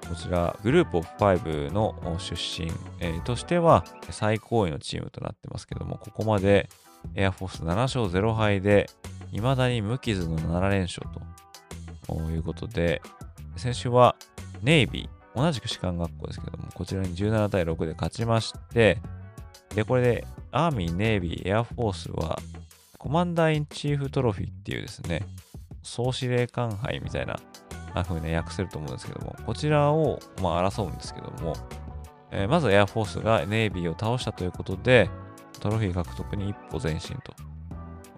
[0.09, 6.69] こちら、グループオフ5の出身、えー、としては最高位のチームとなってますけども、ここまで
[7.15, 8.89] エアフォース7勝0敗で、
[9.33, 11.07] 未だに無傷の7連勝
[12.07, 13.03] ということで、
[13.57, 14.17] 先週は
[14.63, 18.99] ネイビー、同じく士官学校ですけども、こちらに17対6で勝ちまして、
[19.75, 22.39] で、これでアーミー、ネイビー、エアフォースは
[22.99, 25.23] コマンダーインチーフトロフィーっていうですね、
[25.83, 27.39] 総司令官杯みたいな
[28.05, 31.55] 風に訳せると思うんですけども、こちらを、まあ、争うんですけども、
[32.31, 35.09] えー、まずエアフォースがネイビーを倒したということで、
[35.61, 37.17] トロフィー獲得に一歩前進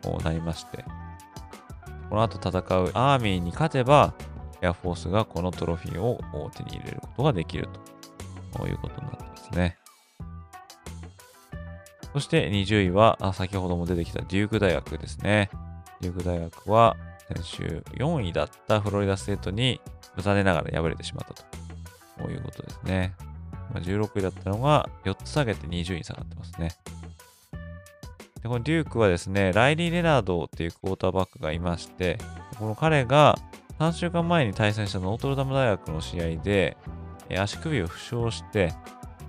[0.02, 0.84] となりまして、
[2.08, 4.14] この後戦うアーミーに勝てば、
[4.62, 6.20] エアフォースがこのトロフィーを
[6.54, 7.68] 手に入れることができる
[8.52, 9.76] ということになってますね。
[12.12, 15.48] そして20位は、先ほども出てきたデューク大学ですね。
[16.00, 16.96] デューク大学は、
[17.28, 19.80] 先週4位だったフロリダステートに
[20.18, 23.14] 残念ながら敗れてしまったということですね。
[23.74, 26.72] 16位だったのが4つ下げて20位に下がってますね。
[28.42, 32.18] でこのデュークはですね、ライリー・レナードっていうクォーターバックがいまして、
[32.58, 33.38] この彼が
[33.80, 36.76] 3週間前に対戦したノートルダム大学の試合で
[37.38, 38.74] 足首を負傷して、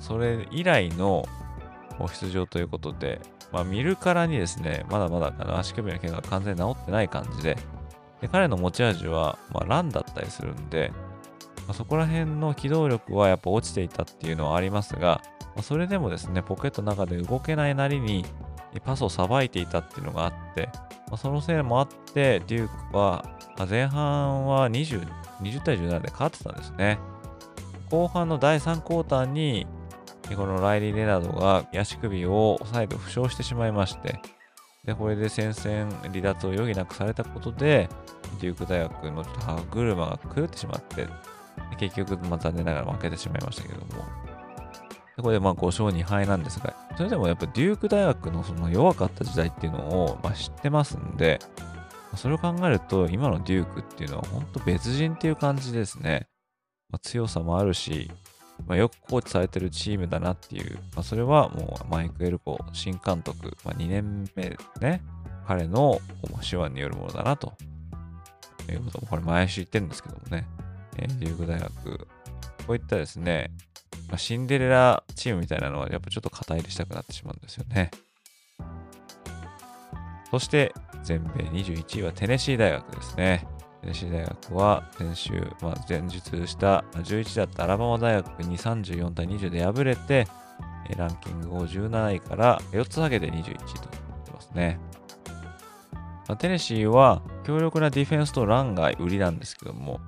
[0.02, 1.26] それ以来の
[2.22, 3.22] 出場ということで、
[3.54, 7.58] まあ、見るからにですね、まだまだあの足首の怪我が完全に治ってない感じで、
[8.20, 10.92] で彼の持ち味は、まあ、ランだったりするんで、
[11.66, 15.22] まあ、そこら辺の機動力はやっぱ落ちていたっていうのはありますが、
[15.56, 18.26] まあ、それでもですね、ポケットの中で動けないなりに
[18.84, 20.68] パスをさばいていたっていうのがあって、
[21.08, 23.24] まあ、そのせいもあって、デュークは
[23.66, 25.08] 前半は 20,
[25.42, 27.00] 20対17で勝ってたんですね。
[27.90, 29.68] 後半の第3クォーターに、
[30.36, 34.22] このライリー・レナードが足首を再度負傷してしまいまして、
[34.86, 37.90] で、これで戦線離脱を余儀なくされたことで、
[38.40, 41.08] デューク大学の歯車が狂ってしまって、
[41.78, 44.06] 結局、ま、残念ながら負けてしまいましたけども。
[45.18, 51.40] でこれでまあ5勝2敗なんですが、それでもやっぱデューク大学のその弱かった時代っていうのをまあ知ってますんで、
[52.16, 56.28] それを考えると、今のデュークっていうのは本当別人っていう感じですね。
[56.90, 58.12] まあ、強さもあるし、
[58.68, 65.02] まあ、よくコーチされてるチームだなっていう、まあ、それはもうマイク・エルコ新監督、まあ、2年目ね、
[65.48, 66.00] 彼の
[66.48, 67.54] 手腕によるものだなと。
[68.70, 70.48] いうことも、これ毎週言ってるんですけどもね、
[70.98, 71.98] えー、デューク大学、
[72.68, 73.52] こういったですね、
[74.08, 77.92] まあ、シンデレラチームみたいなのはやっぱちょっと肩入れしたくなってしまうんですよね。
[80.32, 80.74] そして
[81.04, 83.46] 全米21位はテネシー大学ですね。
[83.82, 90.28] テネシー大学は先週、まあ、前日した11だったアラバマ大学に34対20で敗れて、
[90.98, 93.60] ランキングを17位から4つ下げて21位となっ
[94.26, 94.80] てますね。
[96.28, 100.00] まあ、テネシーは強力なディフェンスとランが売りなんですけども、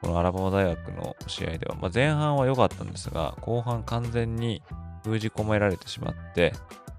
[0.00, 4.62] このアラバマ大学の試合では、まあ、前半は良かったんですが、後半完全に
[5.04, 6.54] 封じ込められてしまって、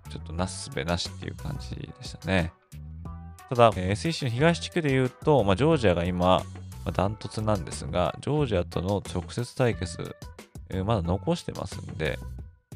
[0.09, 2.53] ちょっとなすすべなしっていう感じでしたね。
[3.49, 6.43] ただ、SEC の東地区で言うと、まあ、ジョージアが今、ま
[6.85, 10.15] あ、ダントツなんですが、ジョージアとの直接対決、
[10.69, 12.19] えー、まだ残してますんで、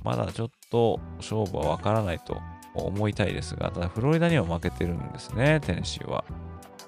[0.04, 2.42] まだちょっと勝負はわからないと
[2.74, 6.24] 思いたいですが、ただフロリダには負けてるんですね、テネシーは。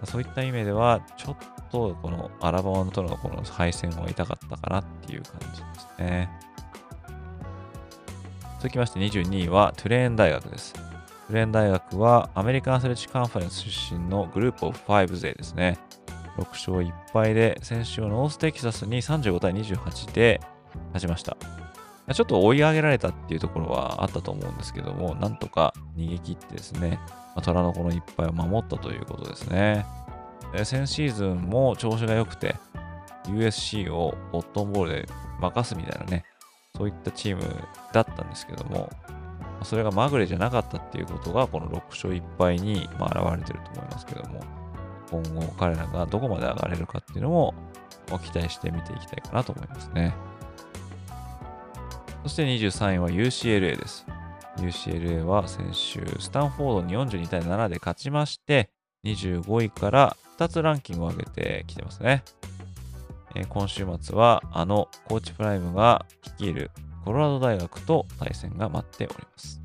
[0.06, 1.38] そういった意味では、ちょっ
[1.72, 6.30] とこのアラバマとのこの敗戦は痛かったかなっていう感じですね。
[8.60, 10.93] 続きまして22位はトゥレーン大学です。
[11.28, 15.80] トゥレーン大学はアメリカンアスレチックカンファレンス出身のグループオブ5勢ですね。
[16.38, 20.42] 6勝1敗で先週ノーステキサスに35対28で
[20.88, 21.38] 勝ちました。
[22.14, 27.00] ちょっと追い上げられたっていうところはあったと思うんですけども、なんとか逃げ切ってですね、
[27.42, 29.86] 虎の子の一敗を守ったということですね。
[30.66, 32.56] 先シーズンも調子が良くて、
[33.28, 35.08] USC をコットンボウルで
[35.40, 36.26] 負かすみたいなね、
[36.76, 37.44] そういったチーム
[37.94, 38.90] だったんですけども、
[39.64, 44.42] それがまぐれじゃなかったっていうことが、この6勝1敗にま現れてると思いますけども、
[45.12, 47.54] 今後彼らがどこまで上がれるかっていうのも
[48.24, 50.14] 期待して見ていきたいかなと思いますね。
[52.24, 54.06] そして23位は UCLA です。
[54.58, 58.70] UCLA は先週、スタンフォードに42対7で勝ちまして、
[59.04, 62.24] 25位から2つランキングを上げてきてますね。
[63.36, 66.72] え、今週末は、あのコーチプライムが率いる
[67.04, 69.62] コロラド大学と対戦が待っております。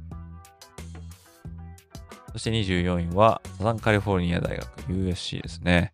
[2.32, 5.92] そして24位は、サザンカリフォルニア大学 USC ですね。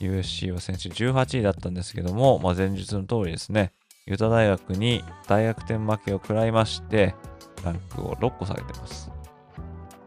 [0.00, 3.72] USC は先週18位だったんですけども、まあ、前日の通りですね、
[4.06, 7.14] ユタ大学に大逆転負けを食らいまして、
[7.64, 9.10] ランクを6個下げてます。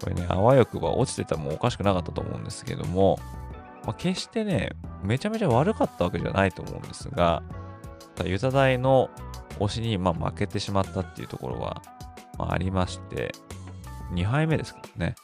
[0.04, 3.20] これね、あわよくば落ちてたもおかしくなかったと思うんですけども、
[3.84, 4.72] まあ、決してね、
[5.04, 7.42] めちゃめちゃ悪かったわけじゃないと思うんですが、
[8.24, 9.10] ユタ大の
[9.60, 11.82] 推しにま負けてしまったっていうところは、
[12.38, 13.32] まあ、りまして、
[14.14, 15.16] 2敗目ですからね。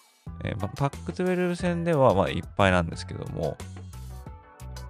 [0.43, 3.57] えー、ま、パック12戦ではまあ1敗なんですけども、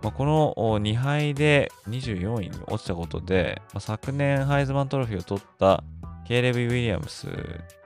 [0.02, 5.84] まあ、この2敗で24位に落ちたことで、まあ、昨年ハイズマントロフィーを取った
[6.28, 7.28] ケイレビ・ウィリアムス、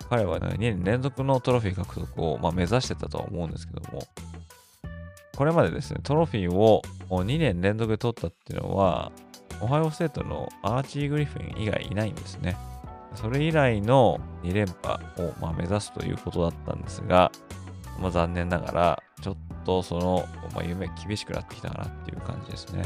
[0.10, 4.08] 彼は、2年連続のトロフィー獲得を、ま、目指してたとは思うんですけども、
[5.36, 9.12] これまでですね、トロフィーを2年連続で取ったっていうのは、
[9.62, 12.58] オハイオステートのアーチー・グリフィン以外いないんですね。
[13.16, 17.32] それ以来の2連覇を、ま、目指すということだったんですが、
[18.00, 19.36] まあ、残念ながら、ちょっ
[19.66, 22.84] とその、まあ、夢厳しくなってきたかなっていう感じですね。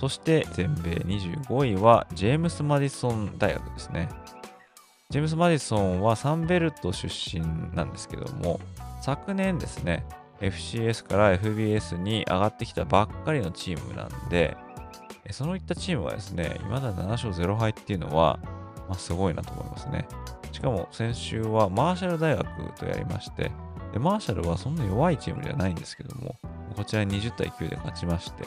[0.00, 4.08] そして全米25位はジェームス・マディソン大学ですね。
[5.10, 7.44] ジェームス・マディソンはサンベルト出身
[7.74, 8.60] なんですけども、
[9.02, 10.06] 昨年ですね、
[10.40, 14.56] FCS から FBS に上がってきたばっかりのチームなんで、
[15.30, 18.38] そのいったチームがですね、未だ7勝0敗っていうのは、
[18.88, 20.08] まあ、すごいなと思いますね。
[20.52, 23.52] しかも先週はマーシャル大学とやりまして、
[23.92, 26.36] でマーシャルはそんな弱いチームではないんですけども、
[26.74, 28.44] こちら20対9で勝ちまして、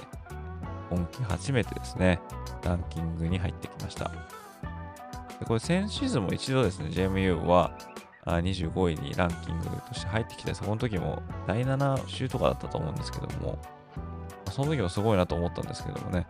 [0.90, 2.20] 今季初めてですね、
[2.64, 4.12] ランキングに入ってきました。
[5.40, 7.72] でこれ先シーズンも一度ですね、JMU は
[8.26, 13.60] 25位にランキングとして入ってきて、そこの時も第7週とかだったと思うんですけども、
[14.52, 16.28] その時もすごいなと思ったんですけどもね、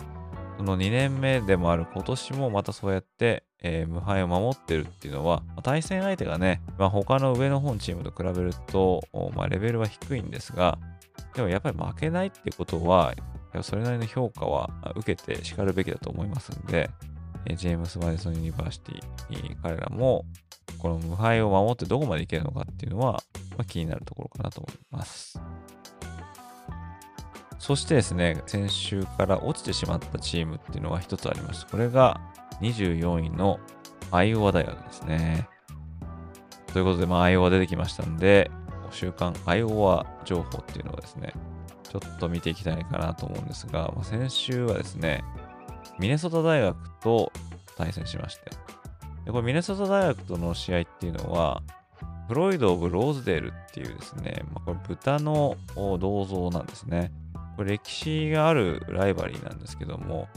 [0.57, 9.03] その2年目でもある今年もまたそうやって、えー、無敗を守ってるっていうのは、対戦相手がね、まあ、他の上の方のチームと比べると、
[9.35, 10.77] まあ、レベルは低いんですが、
[11.35, 13.13] でもやっぱり負けないってことは、
[13.61, 16.89] それなりの評価は受けてしかるべきだと思いますんで、
[17.55, 20.25] ジェームス・マディソン・ユニバーシティ、彼らも
[20.77, 25.39] この無敗を守ってどこまでいけるのかっていうのは、まあ、気になるところかなと思います。
[27.59, 31.65] そしてですね、先週から落ちてしまったチームっていうのが一つあります。
[31.67, 32.19] これが
[32.61, 33.59] 24位の
[34.11, 35.47] アイオワ大学ですね。
[36.73, 38.51] ということで、まあ、アイオワ出てきましたんで、
[38.91, 41.33] 週間アイオワ情報っていうのをですね、
[41.89, 45.23] ちょっと見ていきたいかなと思うんですが、まあ、先週はですね、
[45.99, 47.31] ミネソタ大学と
[47.77, 48.51] 対戦しまして、
[49.25, 51.61] でこれミネソタ大学との試合っていうのは、
[52.27, 57.11] フロイド・オブ・ローズデールっていうですね、まあ、これ豚の銅像なんですね。
[57.55, 60.27] これ歴史があるライバリーなんですけども、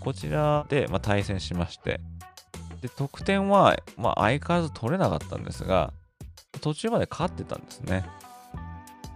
[0.00, 2.00] こちらでま対戦しまして、
[2.80, 5.92] で得点はま相変わらず取れなかったんですが、
[6.60, 8.04] 途中まで勝ってたんですね。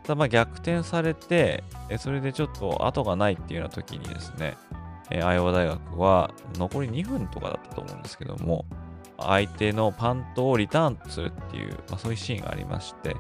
[0.03, 1.65] ただま逆転されて、
[1.99, 4.57] それでちょっと後がないっていうような時にですね、
[5.23, 8.67] アイオワ大学は残り2分とかだったと思うんですけども、
[9.19, 13.17] 相手のパントをリターンするっていう、まあ、そういうシーンがありまして、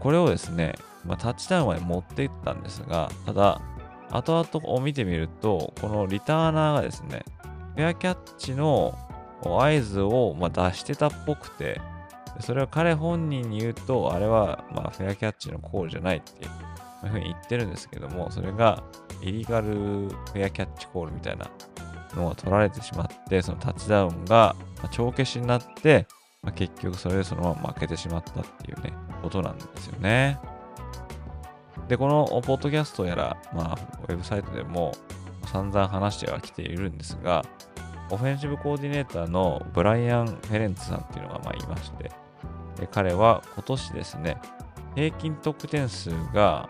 [0.00, 0.74] これをですね、
[1.04, 3.60] まあ、タッチダウンまで持っていったんですが、ただ、
[4.10, 7.24] 後々を見てみると、このリターナーがですね、
[7.76, 8.96] フェアキャッチの
[9.42, 11.80] 合図をま出してたっぽくて、
[12.40, 18.82] それは彼本人に言うと、あれはまフェアキャッチのコールじゃないっていうふうに言ってるんですけども、それが
[19.22, 21.50] イリガルフェアキャッチコールみたいな
[22.14, 26.06] のが取られてしまって、そのタッチダウンがま帳消しになって、
[26.42, 30.38] まあ、結局それでそのまま負けてしまったっていうね、ことなんですよね。
[31.88, 34.92] で、このポッドキャストやら、まあ、ウェブサイトでも
[35.46, 37.44] 散々話してはきているんですが、
[38.10, 42.10] オフェンシブコーディネーターのブライアン・フェレンツさんっていうのがまあいまして、
[42.78, 44.38] で彼は今年ですね、
[44.94, 46.68] 平均得点数が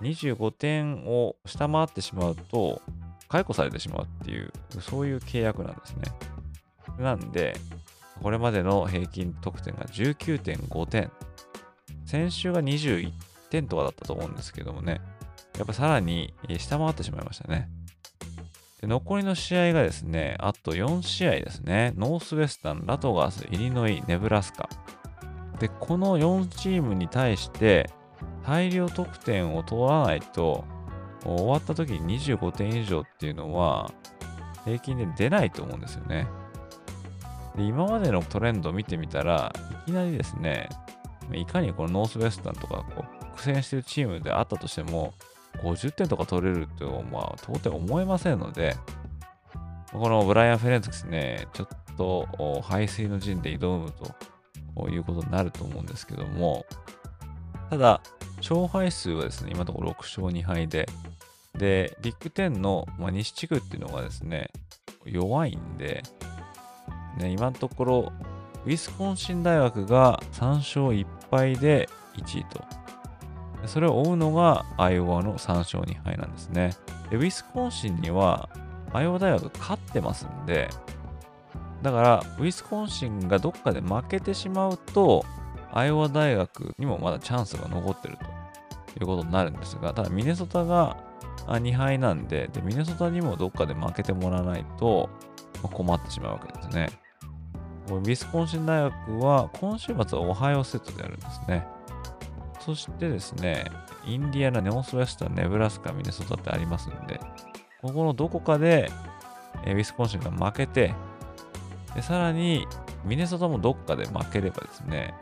[0.00, 2.82] 25点を下回ってしまうと、
[3.28, 6.02] 解雇されてしまうっていう、そういう契約なんですね。
[6.98, 7.56] なんで、
[8.22, 11.10] これまでの平均得点が19.5点。
[12.06, 13.10] 先週が21
[13.50, 15.00] 点とかだったと思うんですけどもね、
[15.58, 17.68] やっぱさらに下回ってしまいましたね。
[18.80, 21.92] で残りの試合がですね、あと4試合ですね。
[21.96, 24.68] ノースウェスタン、ラトガース、イリノイ、ネブラスカ。
[25.58, 27.90] で、この4チームに対して
[28.46, 30.64] 大量得点を取らないと、
[31.24, 33.90] 終わった時に25点以上っていうのは
[34.66, 36.26] 平均で出ないと思うんですよね。
[37.56, 39.52] で今までのトレンドを見てみたら、
[39.86, 40.68] いきなりですね、
[41.32, 45.14] いかにこのノースウェスタンとかこう苦戦しているチームであったとしても、
[45.62, 48.76] 50点とか取れると、まあ、到底思えませんので、
[49.92, 53.92] このブライアン・フェレンツですね、ちょっと排水の陣で挑む
[54.76, 56.66] ということになると思うんですけども、
[57.70, 58.00] ただ、
[58.38, 60.88] 勝敗数はですね、今のところ6勝2敗で、
[61.56, 64.50] で、ビッグ10の、まあ、西地区っていうのがですね、
[65.04, 66.02] 弱いんで、
[67.18, 68.12] ね、今のところ、
[68.64, 72.64] ウィスコンシン大学が3勝1敗で1位と。
[73.66, 76.74] それを追うのがアイオワの3勝2敗なんですね。
[77.10, 78.48] でウィスコンシンには
[78.92, 80.68] アイオワ大学勝ってますんで、
[81.82, 85.24] だからウィスコンシンがどっかで負けてしまうと、
[85.72, 90.96] アイオワ大学にもまだチャンスが残ってるということになるんですが、ただミネソタが
[91.46, 95.10] 2敗なんでで、ミネソタにもどっかで負けてもらわないと
[95.62, 96.88] 困ってしまうわけですね。
[97.88, 101.66] ウィスコンシン大学は今週末はオハイオセットでやるんですね。
[102.60, 103.70] そしてですね、
[104.06, 107.20] インディアナ、ネオスウェスタン、ネブラスカ、ミネソタってありますんで、
[107.82, 108.90] ここのどこかで、
[109.66, 110.94] えウィスコンシンが負けて
[111.94, 112.66] で、さらに
[113.04, 115.14] ミネソタもどっかで負ければですね、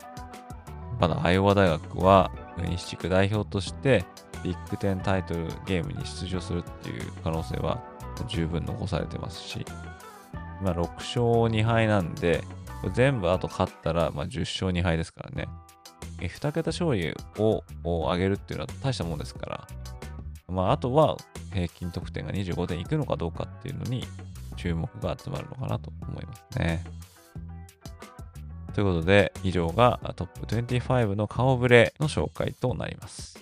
[0.99, 2.31] まだアイオワ大学は
[2.69, 4.05] 西地区代表として
[4.43, 7.81] ビッグ10タイトルゲームに出場するっていう可能性は
[8.27, 9.65] 十分残されてますし、
[10.61, 11.23] まあ、6勝
[11.53, 12.43] 2敗なんで、
[12.93, 15.47] 全部あと勝ったら、まあ、10勝2敗ですからね。
[16.19, 19.67] 2桁勝利を上げるっていうのは大したもんですから、
[20.47, 21.17] まあ、あとは
[21.51, 24.05] 平均得点が25点いくのかどうかっていうのに
[24.55, 26.83] 注目が集まるのかなと思いますね。
[28.73, 33.37] ということで、以上がトップ25の顔ぶれの紹介となります。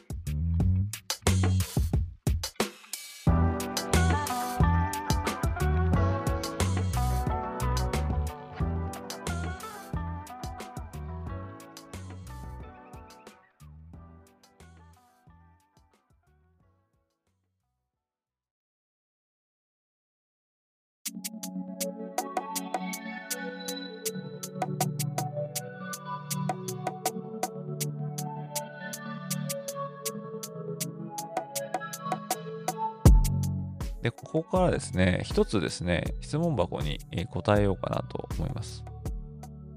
[34.32, 37.00] ここからですね、一つですね、質問箱に
[37.32, 38.86] 答えようかなと思います。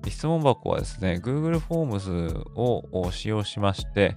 [0.06, 4.14] 質問箱はですね、Google Forms を使用しまして、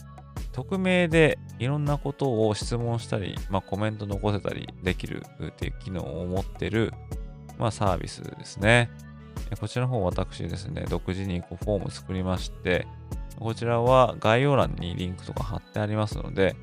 [0.51, 6.93] 匿名でいろんなことを質問したり、まあ、コメント残せたりできるっていう機能を持ってる、
[7.57, 8.91] まあ、サービスですね。
[9.59, 12.85] こちらの方私ですね、独自にこうフォーム作りまして、
[13.39, 16.55] こちらは概要欄にリンクとか貼ってありますので、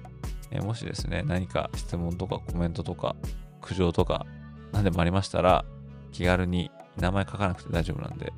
[0.62, 3.16] もしですね、何か質問とかコメントとか
[3.64, 4.26] 苦情とか
[4.72, 5.64] 何でもありましたら、
[6.12, 8.32] 気軽に名前書かなくて大丈夫なんで、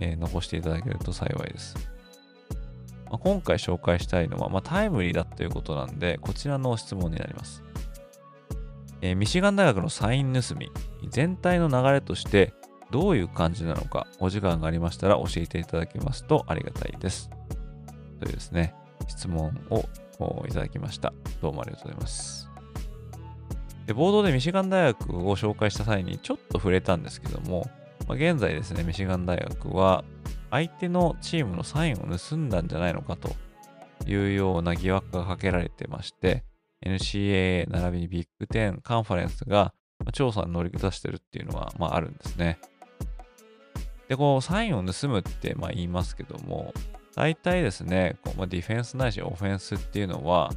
[0.00, 1.76] えー、残していただけると幸いです。
[3.06, 7.62] まあ、今回紹介したいのは、まあ、タイムリーだということなんで、こちらの質問になります。
[9.00, 10.70] えー、ミシガン大学のサイン盗み、
[11.08, 12.52] 全体の流れとして
[12.90, 17.30] どういう感じなのか、お時間がありましたら教えていただけますとありがたいです。
[18.18, 18.74] というですね、
[19.06, 19.84] 質問を
[20.48, 21.12] いただきました。
[21.40, 22.45] どうもありがとうございます。
[23.86, 27.70] で、ボードでミシガン大学を紹介した際にちょっと触れたんですけども、
[28.08, 30.04] まあ、現在ですね、ミシガン大学は
[30.50, 33.30] 相手のチームのサインを盗んだんじゃないのかと
[34.06, 36.44] いうような疑惑がかけられてまして、
[36.84, 39.72] NCAA 並びにビッグ10カンファレンスが
[40.12, 42.58] 調査に乗り出してるっていうのは、まあ、あるんですね。
[44.08, 46.72] で、こう、サインを盗むってまあ言いますけども、
[47.14, 50.52] 大体ですね、こうまあ、ディフェンスないしオフェンスっていうのは、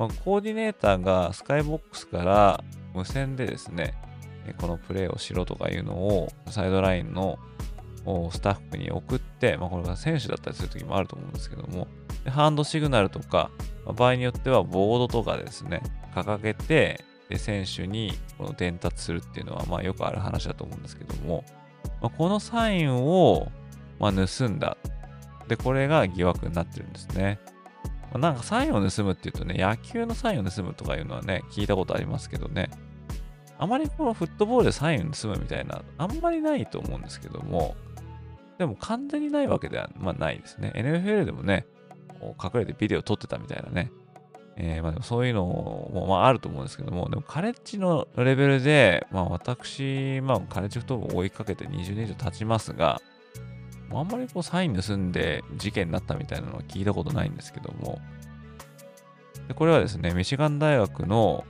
[0.00, 3.92] まあ、コーディネーターがスカイボックスから無線でですね、
[4.58, 7.38] このプレーをしろとかいうのをサイドラインの
[8.32, 11.86] スタッフに送って、まあ、これが選手だったりする時もあると思うんですけども、
[12.26, 13.50] ハンドシグナルとか、
[13.94, 15.82] 場合によってはボードとかですね、
[16.14, 17.04] 掲げて、
[17.36, 21.44] 選手にこの伝達するっていうのは、まあ、よくある話だと思うんですけども、
[22.00, 23.52] まあ、このサインを、
[23.98, 24.78] まあ、盗んだ。
[25.46, 27.38] で、これが疑惑になってるんですね。
[28.12, 32.70] まあ、なんかサインを盗むっていうとね、野球のサインを盗むとかいうのはね、聞いたことありますけどね、
[33.58, 37.76] あまりこのフットボールでサインを盗むみたいな、あんまりないと思うんですけども、
[38.58, 40.72] でも完全にないわけでは、まあ、ないですね。
[40.74, 41.66] NFL でもね、
[42.42, 43.90] 隠れてビデオ撮ってたみたいなね、
[44.56, 53.00] えー、まあ、そういうのも、まあ、あると思うんですけども、でもカレッジのレベルで、まあ、私、まあ、カレッジフットボールを追いかけて20年以上経ちますが、
[53.98, 58.00] あんまりこうサイン盗んで事件になったみたいなのは聞いたことないんですけども、
[59.48, 61.44] でこれはですね、ミシガン大学の、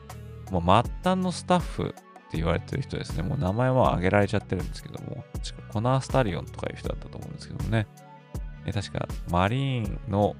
[0.50, 1.86] まあ、末端のスタッフっ
[2.30, 7.86] て言われてる人ですね、もう名前は挙げられちゃってるんですけども、確かコナー・スタリオンとかいう人だったと思うんですけどもね、
[8.66, 10.36] え確かマリーンの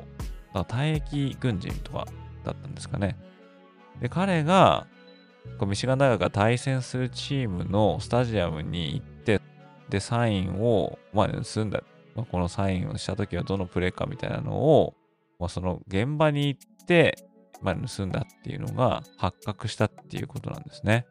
[0.53, 2.07] 退役軍人とか
[2.45, 3.17] だったんですかね。
[4.01, 4.87] で、彼が、
[5.59, 9.41] こうミシガン大学が対戦するチームのスタジアムに行って、
[9.89, 11.83] で、サインを、まあ、盗んだ。
[12.21, 14.95] ま、このサインをしたときはどのプレーかみたいなのを、
[15.39, 17.17] まあ、その現場に行って、
[17.63, 21.07] まあ、盗んだっていうのが発覚したっていうことなんですね。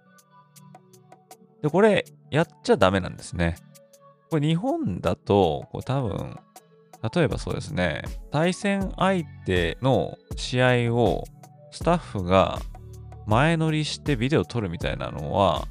[1.62, 3.56] で、これ、やっちゃダメなんですね。
[4.30, 6.40] これ日本だと、こう多分、
[7.14, 11.24] 例えばそうですね、対戦相手の試合を
[11.72, 12.60] スタッフが
[13.26, 15.68] 前乗りしてビデオ撮るみたいなのは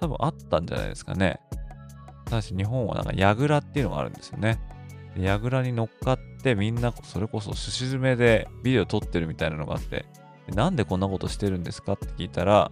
[0.00, 1.40] 多分あったんじゃないですかね。
[2.26, 4.60] ただし日本はなんかヤグラっていうのがあるんですよね。
[5.16, 10.06] ヤグラに乗っかってみんなそれこそすし詰めでビデオ撮ってるみたいなのがあって、
[10.54, 12.70] なんでこんなことしてるんですかって聞いたら、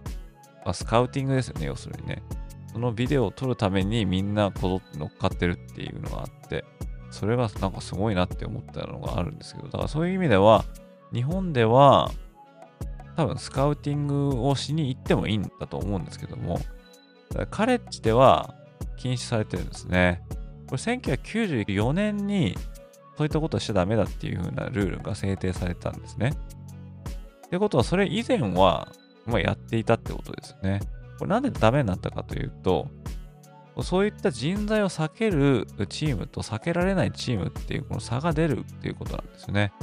[0.65, 2.23] あ、スカウティングですよね、要するにね。
[2.71, 6.65] そのビデオを撮るためにみんなこぞって乗っかってるっていうのがあって、
[7.11, 10.65] それがなんかすごいなって思ったのがあるんですけど、だからそういう意味では、
[11.13, 12.11] 日本では
[13.15, 16.59] 多分スカウティングをしに行ってもいいんだと思うんですけども、
[17.49, 18.53] カレッジでは
[18.97, 20.23] 禁止されてるんですね。
[20.69, 22.55] これ1994年に
[23.17, 26.33] そういったことはしちゃダメだっていう風なルールが制定されたんですね。
[27.47, 28.91] ってことは、それ以前は、
[29.25, 30.79] ま、やっていたってことですね。
[31.17, 32.87] これなんでダメになったかというと、
[33.81, 39.73] そういった人材を避けるチームと避けられないチームっていうこの差が出るっていうことなんですね。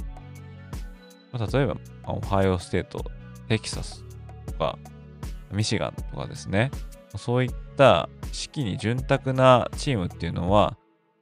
[1.33, 1.77] 例えば、
[2.07, 3.05] オハイオステート、
[3.49, 4.05] テキサス
[4.47, 4.79] とか、
[5.51, 6.71] ミシガンとかですね。
[7.19, 10.77] そういった資金に潤沢なチームっていうのは、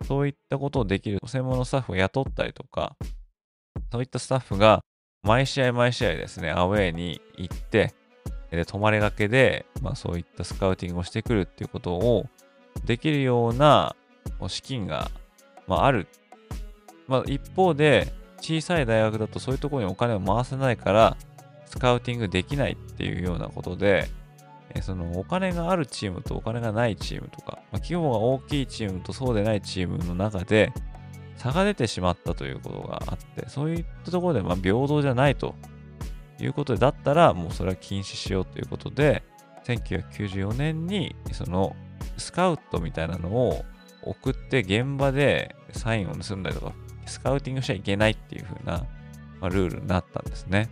[0.07, 2.97] そういったことをできる専門のスタッフを雇ったりとか、
[3.92, 4.80] そういったスタッフが
[5.22, 7.95] 毎試合毎試合ですね、アウェーに行って、
[8.51, 12.26] で泊まりがけで、まあ、そういったスカウティングをしてくるっていうことを
[12.84, 13.97] できるような
[14.49, 15.11] 資金が、
[15.66, 16.07] まあ、ある。
[17.09, 21.16] まあ、一方で、小さい大学だとそういうところにお金を回せないから、
[21.64, 24.09] スカウティングできないっていうようなことで、
[24.82, 30.72] そのお金があるチームとお金がないチームとか、まあ、規模が大きいチームとそうでないチームの中で
[31.36, 35.54] 差が出てしまったということがあって、そういったところでま平等じゃないと
[36.40, 39.22] いうことで、だったらもうそれは禁止しようということで、
[39.64, 41.74] 1994年にその
[42.16, 43.64] スカウトみたいなのを
[44.02, 46.72] 送って現場でサインを盗んだりとか、
[47.06, 48.86] スカウティングしちゃいけないっていう風な、
[49.40, 50.68] ま、ルールになったんですね。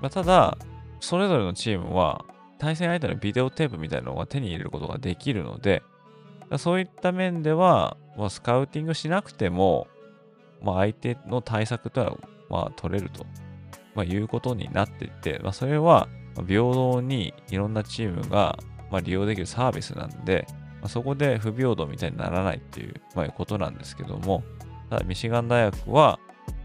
[0.00, 0.58] まあ、ただ、
[1.00, 2.24] それぞれのチームは
[2.58, 5.82] 対戦相手のビデオテープみたいなのが手に入れることができるので、
[6.58, 9.88] そういった面では、まあ、スカウティングしなくても、
[10.62, 13.26] まあ、相手の対策というのは、まあ、取れると、
[13.94, 16.08] まあ、いうことになっていて、まあ、それは
[16.46, 18.58] 平等にいろんなチームが、
[18.90, 20.46] まあ、利用できるサービスなんで、
[20.80, 24.42] まあ、そこで不平等みたいにならないっていう、まあ、ことなんですけども、
[24.90, 26.18] ただミシガン大学は、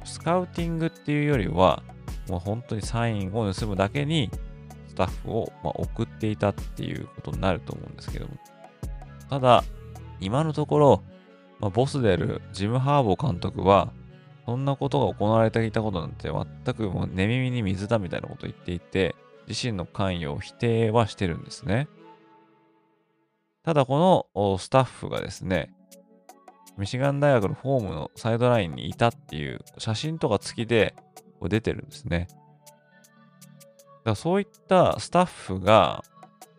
[0.04, 1.84] スカウティングっていうよりは、
[2.28, 4.30] もう本当にサインを盗むだけに、
[5.06, 8.34] タッフをま送っていたっていうことになると思うんですけども。
[9.30, 9.64] ただ、
[10.20, 11.04] 今のところ、
[11.60, 13.91] ま、ボスであるジム・ハーボー監督は、
[14.45, 19.16] そんなことが行われていたことなんて全くもう寝耳に水だみたいなことを言っていて、
[19.47, 21.88] 自身の関与を否定はしてるんですね。
[23.64, 25.74] ただこのスタッフがですね、
[26.78, 30.95] ミシガン大学のホームのサイドラインにいたっていう写真とか付きで
[31.41, 32.28] 出てるんですね。
[34.04, 36.04] だそういったスタッフが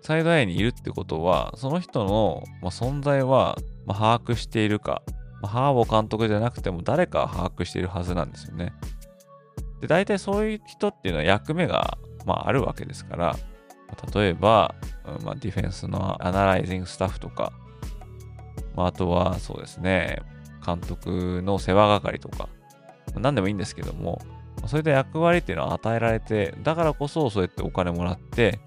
[0.03, 5.03] サイドライにいるってことは、その人の、ま存在は、ま把握しているか、
[5.41, 8.73] まハーボ監督じゃなくても誰かは把握しているはずなんですよね。
[9.81, 13.37] で、大体そういう人っていうのは役目が、まあ、あるわけですから、
[14.15, 14.75] 例えば、
[15.05, 17.53] うんまあ、ディフェンスのアナライジングスタッフとか、
[18.75, 20.21] まあ、あとはそうですね、
[20.65, 22.49] 監督の世話係とか、
[23.15, 24.21] 何でもいいんですけども、
[24.67, 28.61] そういった役割っていうのは与えられて、だからこそそうやってお金もらって、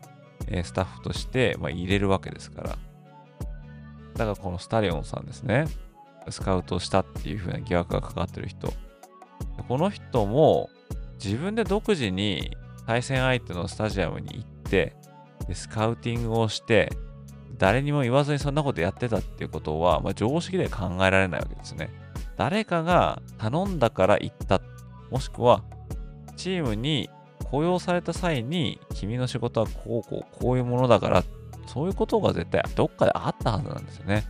[0.47, 2.69] えスタッフとして、ま入れるわけですから。
[2.69, 5.65] だからこのスタリオンさんですね、
[6.29, 8.73] スカウトしたっていう風な疑惑がかかってる人。
[9.67, 10.69] この人も
[11.23, 14.95] 自分で独自に対戦相手のスタジアムに行って、
[15.47, 16.89] でスカウティングをして、
[17.57, 21.89] 誰にも言わずにそんなことやってたっていうことは、まあ、常識で考えられないわけですね。
[22.35, 24.61] 誰かが頼んだから行った。
[25.09, 25.63] もしくは、
[26.36, 27.09] チームに
[27.45, 31.23] 雇用された際に、君の仕事はこうこう、こういうものだから、
[31.67, 34.25] そういうことが絶対どっかであったはずなんですよね。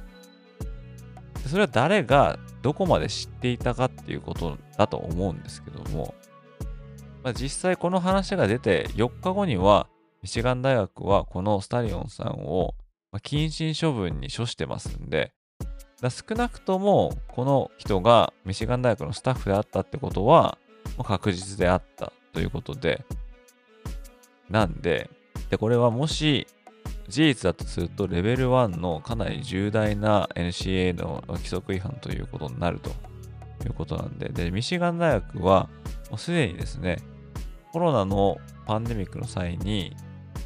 [1.44, 6.16] でそれは誰がどこまで知っていたかっていうことだと思うんですけども、
[7.24, 9.88] まあ、実際この話が出て4日後には、
[10.22, 12.74] ミシガン大学はこのスタリオンさんを
[13.14, 15.34] 謹慎処分に処してますんで、
[16.10, 20.58] 少なくともこの人がミシガン大学のスタッフであったってことは
[21.04, 23.06] 確実であったということで、
[24.50, 25.10] なんで、
[25.50, 26.48] で、これはもし
[27.08, 32.90] 事実だとすると、レベル1のかなり重大な NCA の規則違反ということになると
[33.66, 35.70] いうことなんで、で、ミシガン大学は
[36.10, 36.98] もうすでにですね、
[37.72, 39.96] コロナのパンデミックの際に、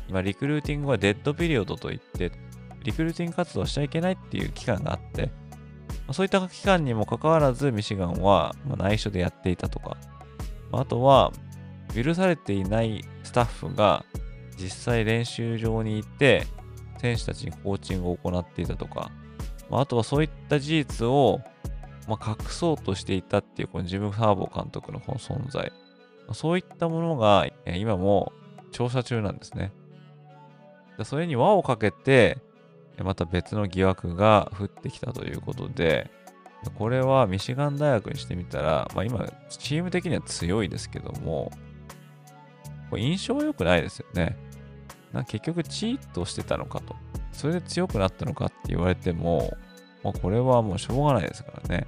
[0.10, 2.32] 今、リクルーティングはデッドピリオドといって、
[2.84, 5.32] リクルーティング活動しちゃいけないっていう期間があって、
[6.12, 9.98] そういった期間にもかかわらず、ミシガンは内緒でやっていたとか、
[10.72, 11.32] あとは、
[11.96, 14.06] 許されていないスタッフが
[14.58, 16.46] 実際練習場に行って
[17.00, 19.12] 選手たちにコーチングを行っていたとか、
[19.72, 21.42] あとはそういった事実を、
[22.08, 25.72] まあ、隠そうとしていたっていうこのジム・ハーボー監督のこの存在、
[26.34, 28.32] そういったものが今も
[28.72, 29.72] 調査中なんですね。
[31.04, 32.38] それに輪をかけて、
[33.02, 36.12] また別の疑惑が降ってきたということで、
[36.78, 41.52] これはミシガン大学にしてみたら、まあ、今、チーム的には強いですけども、
[42.98, 44.38] 印象良くないですよね。
[45.14, 46.96] な結局チートしてたのかと。
[47.32, 49.58] それで強くなったのかって言われても、
[50.04, 51.88] まあ、これはもうしょうがないですからね。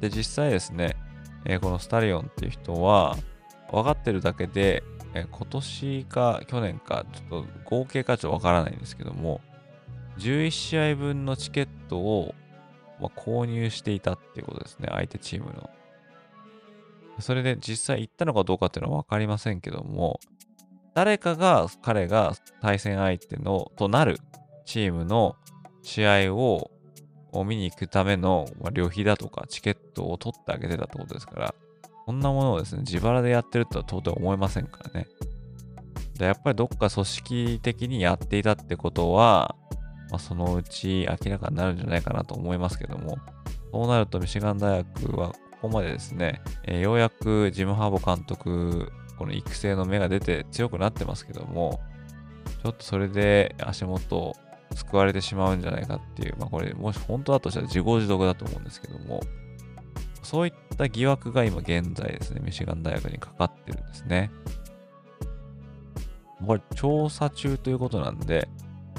[0.00, 0.96] で、実際ですね、
[1.44, 3.16] えー、このスタリオンっていう人は、
[3.70, 4.82] 分かってるだけで、
[5.14, 9.40] えー、今年か去年か、ちょっと合計かちょっとわからないんですけども、
[10.18, 12.34] 11試合分のチケットを、
[13.02, 15.68] まあ、購入していたっていうことですね、相手チームの。
[17.20, 20.20] それで実際行ったのかどうかっていうのは分かりませんけども、
[20.94, 24.18] 誰かが彼が対戦相手のとなる
[24.64, 25.36] チームの
[25.82, 26.70] 試合を
[27.46, 31.54] 見に行くための旅費だとかチケットを取ってあげてたってことですから、
[32.04, 35.06] こんなものをですね、自腹でやってるとは到底思えませんからね。
[36.18, 39.56] でやっぱりどっか組織的にやっていたってことは、
[40.12, 43.16] まあ、そのうち明らかになるんじゃないかなと思いますけども、
[43.72, 51.80] そうなるとミシガン大学はここまでですね、えー、ようやくジム・ハーボ監督、この育成の芽が出て強くなってますけども、
[52.62, 54.36] ちょっとそれで足元を
[54.74, 59.20] 救われてしまうんじゃないかっていう、まあこれ、もし本当だとしたら自業自得だと思うんですけども、
[60.22, 64.30] そういった疑惑が今現在ですね、ミシガン大学にかかってるんですね。
[66.46, 68.48] これ調査中ということなんで、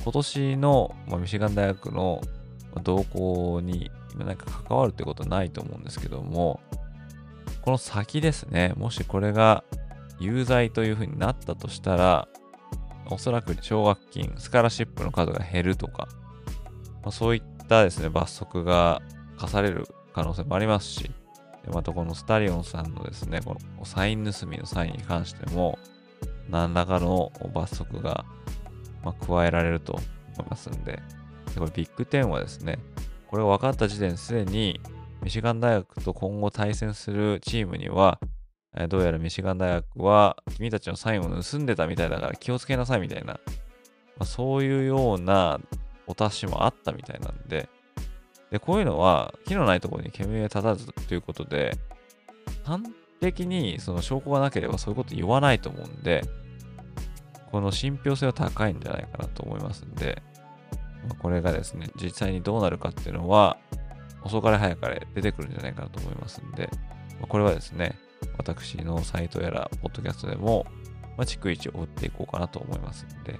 [0.03, 2.21] 今年の、まあ、ミシガン大学の
[2.83, 6.59] 動向に何か関わるということはないと思うんですけども、
[7.61, 9.63] この先ですね、もしこれが
[10.19, 12.27] 有罪というふうになったとしたら、
[13.09, 16.07] おそらく奨学金、スカラシップの数が減るとか、
[17.01, 19.01] まあ、そういったですね、罰則が
[19.37, 21.11] 課される可能性もありますし、
[21.71, 25.79] またこのスタリオンさんのですね、このサイン盗みのサインに関しても、
[26.49, 28.25] 何らかの罰則が、
[29.03, 29.93] まあ、加えられると
[30.37, 30.93] 思いますんで、
[31.53, 32.79] でこれビッグ10はですね、
[33.27, 34.79] これが分かった時点すでに、
[35.23, 38.19] ミシガン大学と今後対戦するチームには、
[38.75, 43.39] えどうやらミシガン大学は君たちのサインを盗んでたみたいだから気をつけなさいみたいな、ま
[44.19, 45.59] あ、そういうような
[46.07, 47.69] お達しもあったみたいなんで、
[48.51, 51.77] で、こういうのは木のないところに煙が立たずということで、
[52.63, 52.83] 端
[53.19, 56.23] 的にその証拠がなければそういうこと言わないと思うんで、
[57.53, 60.23] この信憑性は高いんじゃないかなと思いますんで、
[61.19, 63.57] これがですね、実際にどうなるかっていうのは、
[64.23, 66.67] 遅かれ早かれ出てくるんじゃないかなと思いますんで、
[67.21, 67.95] これはですね、
[68.39, 70.65] 私のサイトやら、ポッドキャストでも、
[71.15, 73.33] まあ、逐一追っていこうかなと思いますんで、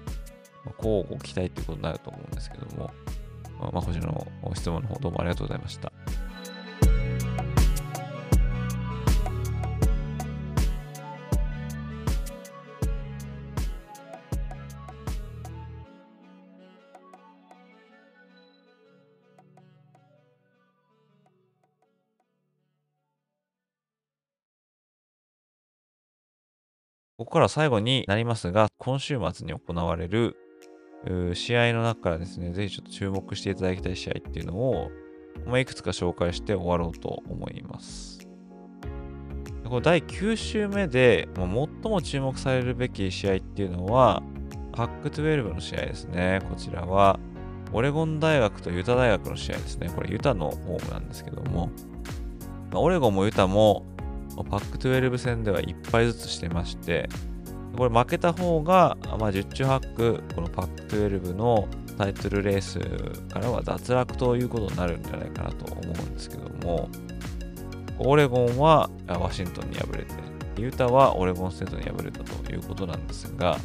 [0.63, 2.91] まあ、こうご期待っていうことになると思うんですけども、
[3.59, 5.91] まあ、まあ、こちらの質問の方どうもありがとうございました。
[27.23, 30.35] ここから最後になりますが、今週末に行われる
[31.35, 34.91] 試合の中からですね、ぜひちょっと注目していただきたい試合っていうのを、
[35.45, 38.27] まあ、いくつか紹介して終わろうと思います。
[39.63, 44.21] この第9週目で、まあ、最も注目されるべき試合っていうのは、
[44.73, 46.41] パック12の試合ですね。
[46.49, 47.21] こちらは、
[47.71, 49.89] オレゴン大学とユタ大学の試合ですね。
[49.95, 51.69] これユタのホームなんですけども、
[52.69, 53.85] まあ、オレゴンもユタも
[54.37, 57.09] パック12戦では1敗ずつしてまして、
[57.77, 61.67] これ負けた方が、まあ、十中八九、このパック12の
[61.97, 62.79] タイトルレース
[63.31, 66.89] からは脱落ということになるんじゃないかなと思うんですけども、
[67.99, 70.13] オレゴンはワシントンに敗れて、
[70.57, 73.57] ユタはオレゴンステートに敗れたということなんですが、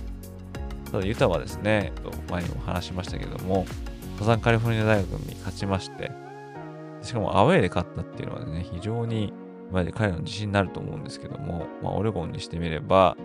[0.90, 1.92] ただユタはですね、
[2.30, 3.66] 前にも話しましたけども、
[4.18, 6.10] サザンカリフォルニア大学に勝ちまして、
[7.02, 9.32] しかもアウェーで勝ったっていうのはね、非常に
[9.70, 13.16] まで彼の自信になると思うんですけども、まあ、オレゴンにしてみれば、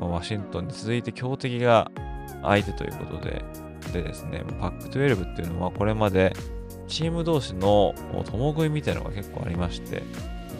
[0.00, 1.90] まあ、ワシントンに続いて強敵が
[2.42, 3.44] 相手ということで、
[3.92, 6.34] でですね、パック12っていうのはこれまで
[6.88, 7.94] チーム同士の
[8.30, 10.02] 共食いみたいなのが結構ありまして、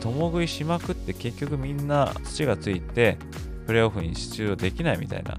[0.01, 3.18] 共食いしまくって結局みんな土がついて
[3.66, 5.39] プレーオフに出場できないみたいな、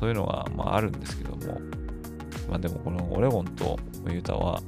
[0.00, 1.60] そういうのがまああるんですけども、
[2.48, 4.62] まあでもこのオレゴンとユタは、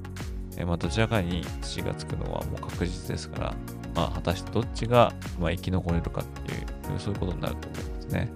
[0.56, 3.54] えまあどちらかに土がつくのはもう確実ですから、
[3.94, 8.32] まあ、果たしてどっちが、まあ、生き残れるかっていう、そういうことになると思いますね。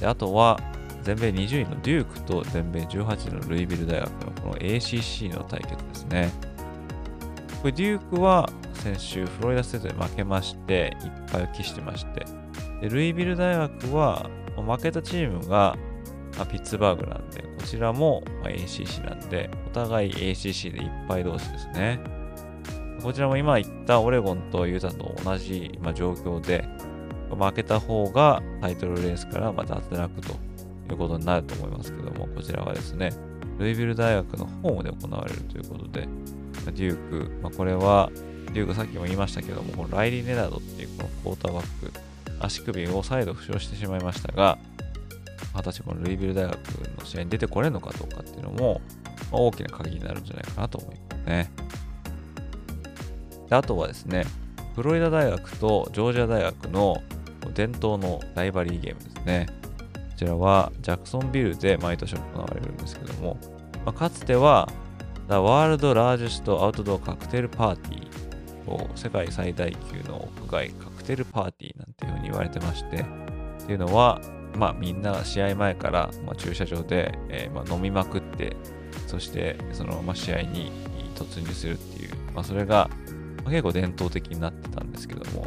[0.00, 0.60] であとは、
[1.02, 6.32] 全米20位のデュークと全米18位のルイビル大学のこの ACC の対決ですね。
[7.60, 12.24] これデュークは先週フロリダステートで負けまして、いっぱいを期してまして、
[12.80, 15.76] でルイビル大学は負けたチームが
[16.38, 22.00] あピッツバーグなんで、こちらも ACC なんで、お互い ACC でいっぱい同士ですね。
[23.04, 26.64] こちらも今言ったオレゴンとユータと同じ、ま状況で、
[27.30, 30.32] 負けた方がタイトルレースからま脱落と
[30.90, 33.12] いうことになると思いますけども、こちらはですね、
[33.58, 36.08] ルイビル大学のホームで行われるということで、
[36.64, 38.10] デューク、まあ、これは、
[38.54, 41.92] デュークさっきも言いましたけども、このライリー・ネナードっていうこのクォーターバック、
[42.40, 44.56] 足首を再度負傷してしまいましたが、
[45.52, 46.56] 果たしてこのルイビル大学
[46.98, 48.80] の試合に出てこれるのかどうかっていうのも、
[49.30, 51.50] まあ、大きな鍵になるんじゃないかなと思いますね。
[53.48, 54.24] であとはですね、
[54.74, 57.02] フロリダ大学とジョージア大学の
[57.54, 59.46] 伝統のライバリーゲームですね。
[59.92, 63.36] こちらはジャクソンビルで毎年行われるんですけども、
[63.84, 64.68] まあ、かつては
[65.28, 68.08] The World Largest Outdoor Cocktail Party
[68.66, 73.04] を世界最大級の屋外カクテルパーティーなんていうふうに言われてまして、
[73.62, 74.20] っていうのは、
[74.56, 78.56] まあみんな試合前から、まあ、駐車場で、えー、まあ飲みまくって、
[79.06, 80.70] そしてそのまま試合に
[81.14, 82.88] 突入するっていう、まあそれが
[83.50, 85.46] 結構伝統的になってたんですけども、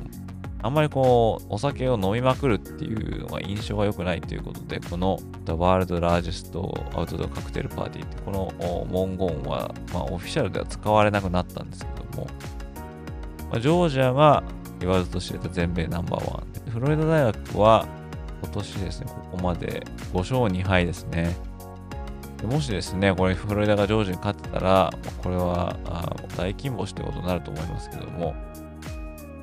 [0.64, 8.52] あんまりこう、お酒を飲みまくるっていうのが印象が良くないということで、この The World Largest Outdoor Cocktail Party ってこの
[8.90, 12.28] 文言は、まあ、オフィシャルでは使われなくなったんですけども、
[13.52, 14.44] まあ、ジョージアが
[14.80, 17.88] 言わずと知れた全米ナンバーワン、フロリダ大学は
[18.44, 19.84] 今年ですね、ここまで
[20.14, 21.36] 5勝2敗ですね。
[22.44, 24.92] もしですね、これフロリダがジョージに勝ってたら、
[25.24, 25.76] これは
[26.38, 28.36] 大金星ということになると思いますけども、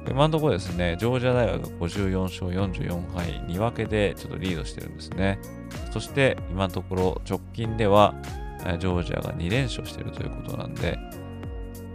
[0.08, 5.38] 今のところですね、ジョージア大学が54勝44敗2分けでちょっとリードしてるんですね。
[5.92, 8.14] そして今のところ直近では
[8.78, 10.98] ジョージアが2連勝してるということなんで、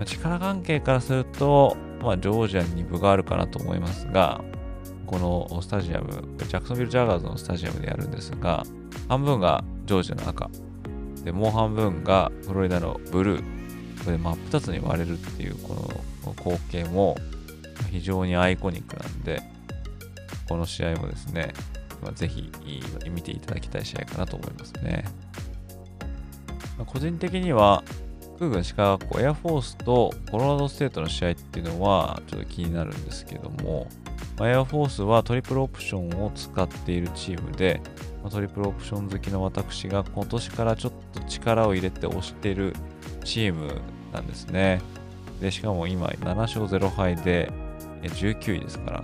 [0.06, 4.42] 力関係からすると、まあ、ジョージアに分があるかなと思いますが、
[5.06, 8.64] このスタジアム、ジャクソンビル・ジャガーズのスタジアムでやるんですが、
[9.08, 10.50] 半分がジョージアの赤、
[11.24, 13.60] でもう半分がフロリダのブルー
[14.04, 15.76] これ真っ二つに割れるっていうこ
[16.26, 17.18] の光景も
[17.92, 19.42] 非常にアイコニックなんで、
[20.48, 21.54] この試合もですね、
[22.02, 22.52] まあ、ぜひ
[23.10, 25.06] 見ていただきたい試合かなと思いますね。
[26.78, 27.84] ま、個人的には、
[28.38, 33.88] 空軍士官学校エアフォースとコロラドステートの試合っていうのはちょっと気になるんですけども、
[34.38, 37.82] ま、エアフォースはトリプルオプションを使っているチームで、
[38.30, 42.74] トリプルオプション好きの私が今年からちょっと力を入れて推している
[43.24, 44.82] チームなんですね。
[45.40, 47.52] で、しかも今7勝0敗で
[48.02, 49.04] 19位ですから。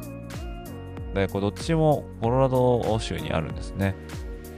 [1.14, 3.96] で、これどっちもコロラド州にあるんですね。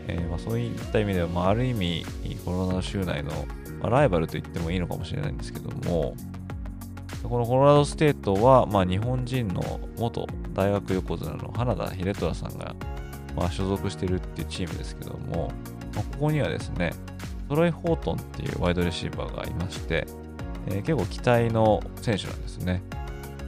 [0.07, 2.05] えー、まあ、そういった意味では、まあ、ある意味、
[2.43, 3.31] コロラド州内の、
[3.81, 6.15] まあ、ライバルと言ってもいいのかもしれないんですけども、
[7.23, 12.73] このコロラドステートは、まあ、日本人の元大学横綱の花田秀虎さんが、
[13.38, 15.51] まあ、所属してるっていうチームですけども、
[15.93, 16.91] まあ、ここにはですね、
[17.47, 20.07] トーリー・ホートンっていうワイドレシーバーがいまして、
[20.67, 22.81] えー、結構期待の選手なんですね。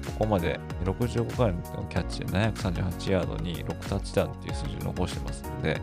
[0.06, 5.82] ここまで65回のキャッチで738ヤードに6タッチダウンっていう数字を残してますので、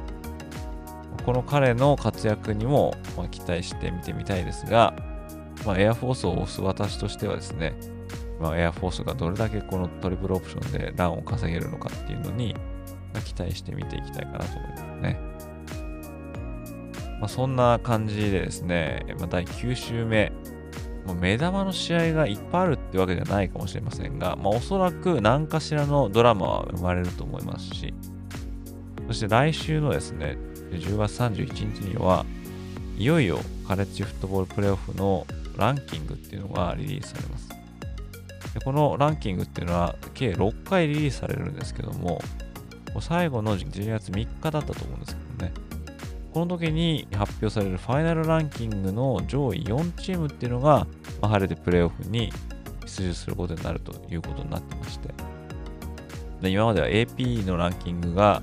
[1.25, 2.95] この彼の活躍にも
[3.31, 4.95] 期待して見てみたいですが、
[5.65, 7.75] まあ、エアフォースを押す私としてはですね、
[8.41, 12.55] まあ、エアフォースがどれだけこのトリプルオプションでランを稼げるのかっていうのに、
[13.21, 15.21] 期待して見ていきたいかなと思いますね。
[17.21, 20.33] まあ、そんな感じでですね、まあ、第9週目、
[21.07, 27.95] もう目玉の試合がいっぱいあるってわけじゃないかもしれませんが、まあ、おそらく何かしらのドラマは生まれると思いますし、
[29.07, 30.37] そして来週のですね、
[30.73, 32.27] 10月31日には、
[32.99, 33.39] いよいよ
[33.69, 37.49] カレッジフットボールプレーオフのランキングっていうのがリリースされます。
[38.55, 42.21] でこのランキングっていうのは計6回リリースされるんですけども、
[43.01, 45.53] 最後の12月3日だったと思うんですけどね。
[46.33, 50.87] この時に発表されるファイナルランキングの上位4チームっていうのが、
[51.21, 52.31] まあ、晴れてプレーオフに
[52.85, 55.09] 出場することになるということになってまして、
[56.43, 58.43] で今までは AP のランキングが、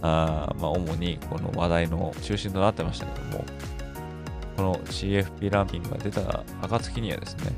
[0.00, 3.44] あまあ、主にこの話題の中心となってましたけども、
[4.56, 7.52] この CFP ランキングが出た暁にはですね、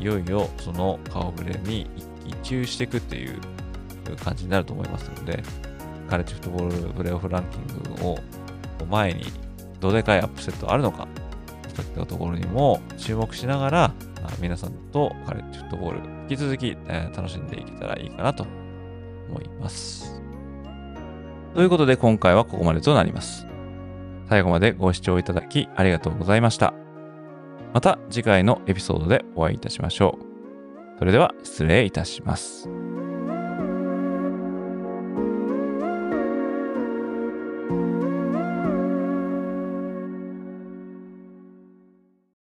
[0.00, 3.40] いよいよその顔ぶれに一喜一憂していくっていう
[4.08, 5.42] という感じになると思いますので、
[6.08, 8.18] カレッジフットボールプレーオフランキングを
[8.88, 9.26] 前に
[9.80, 11.06] どでかいアップセットあるのか
[11.74, 13.94] といったところにも注目しながら
[14.40, 18.46] 皆さんとカレッジフットボール引き続き、え楽しんでいけたらいいかなと
[19.28, 20.22] 思います。
[21.54, 23.46] ということで今回はここまでとなります。
[24.30, 26.72] 最後までご視聴いただきありがとうございました。
[27.74, 30.98] また次回のエピソードでお会いいたしましょう。
[30.98, 32.68] それでは失礼いたします。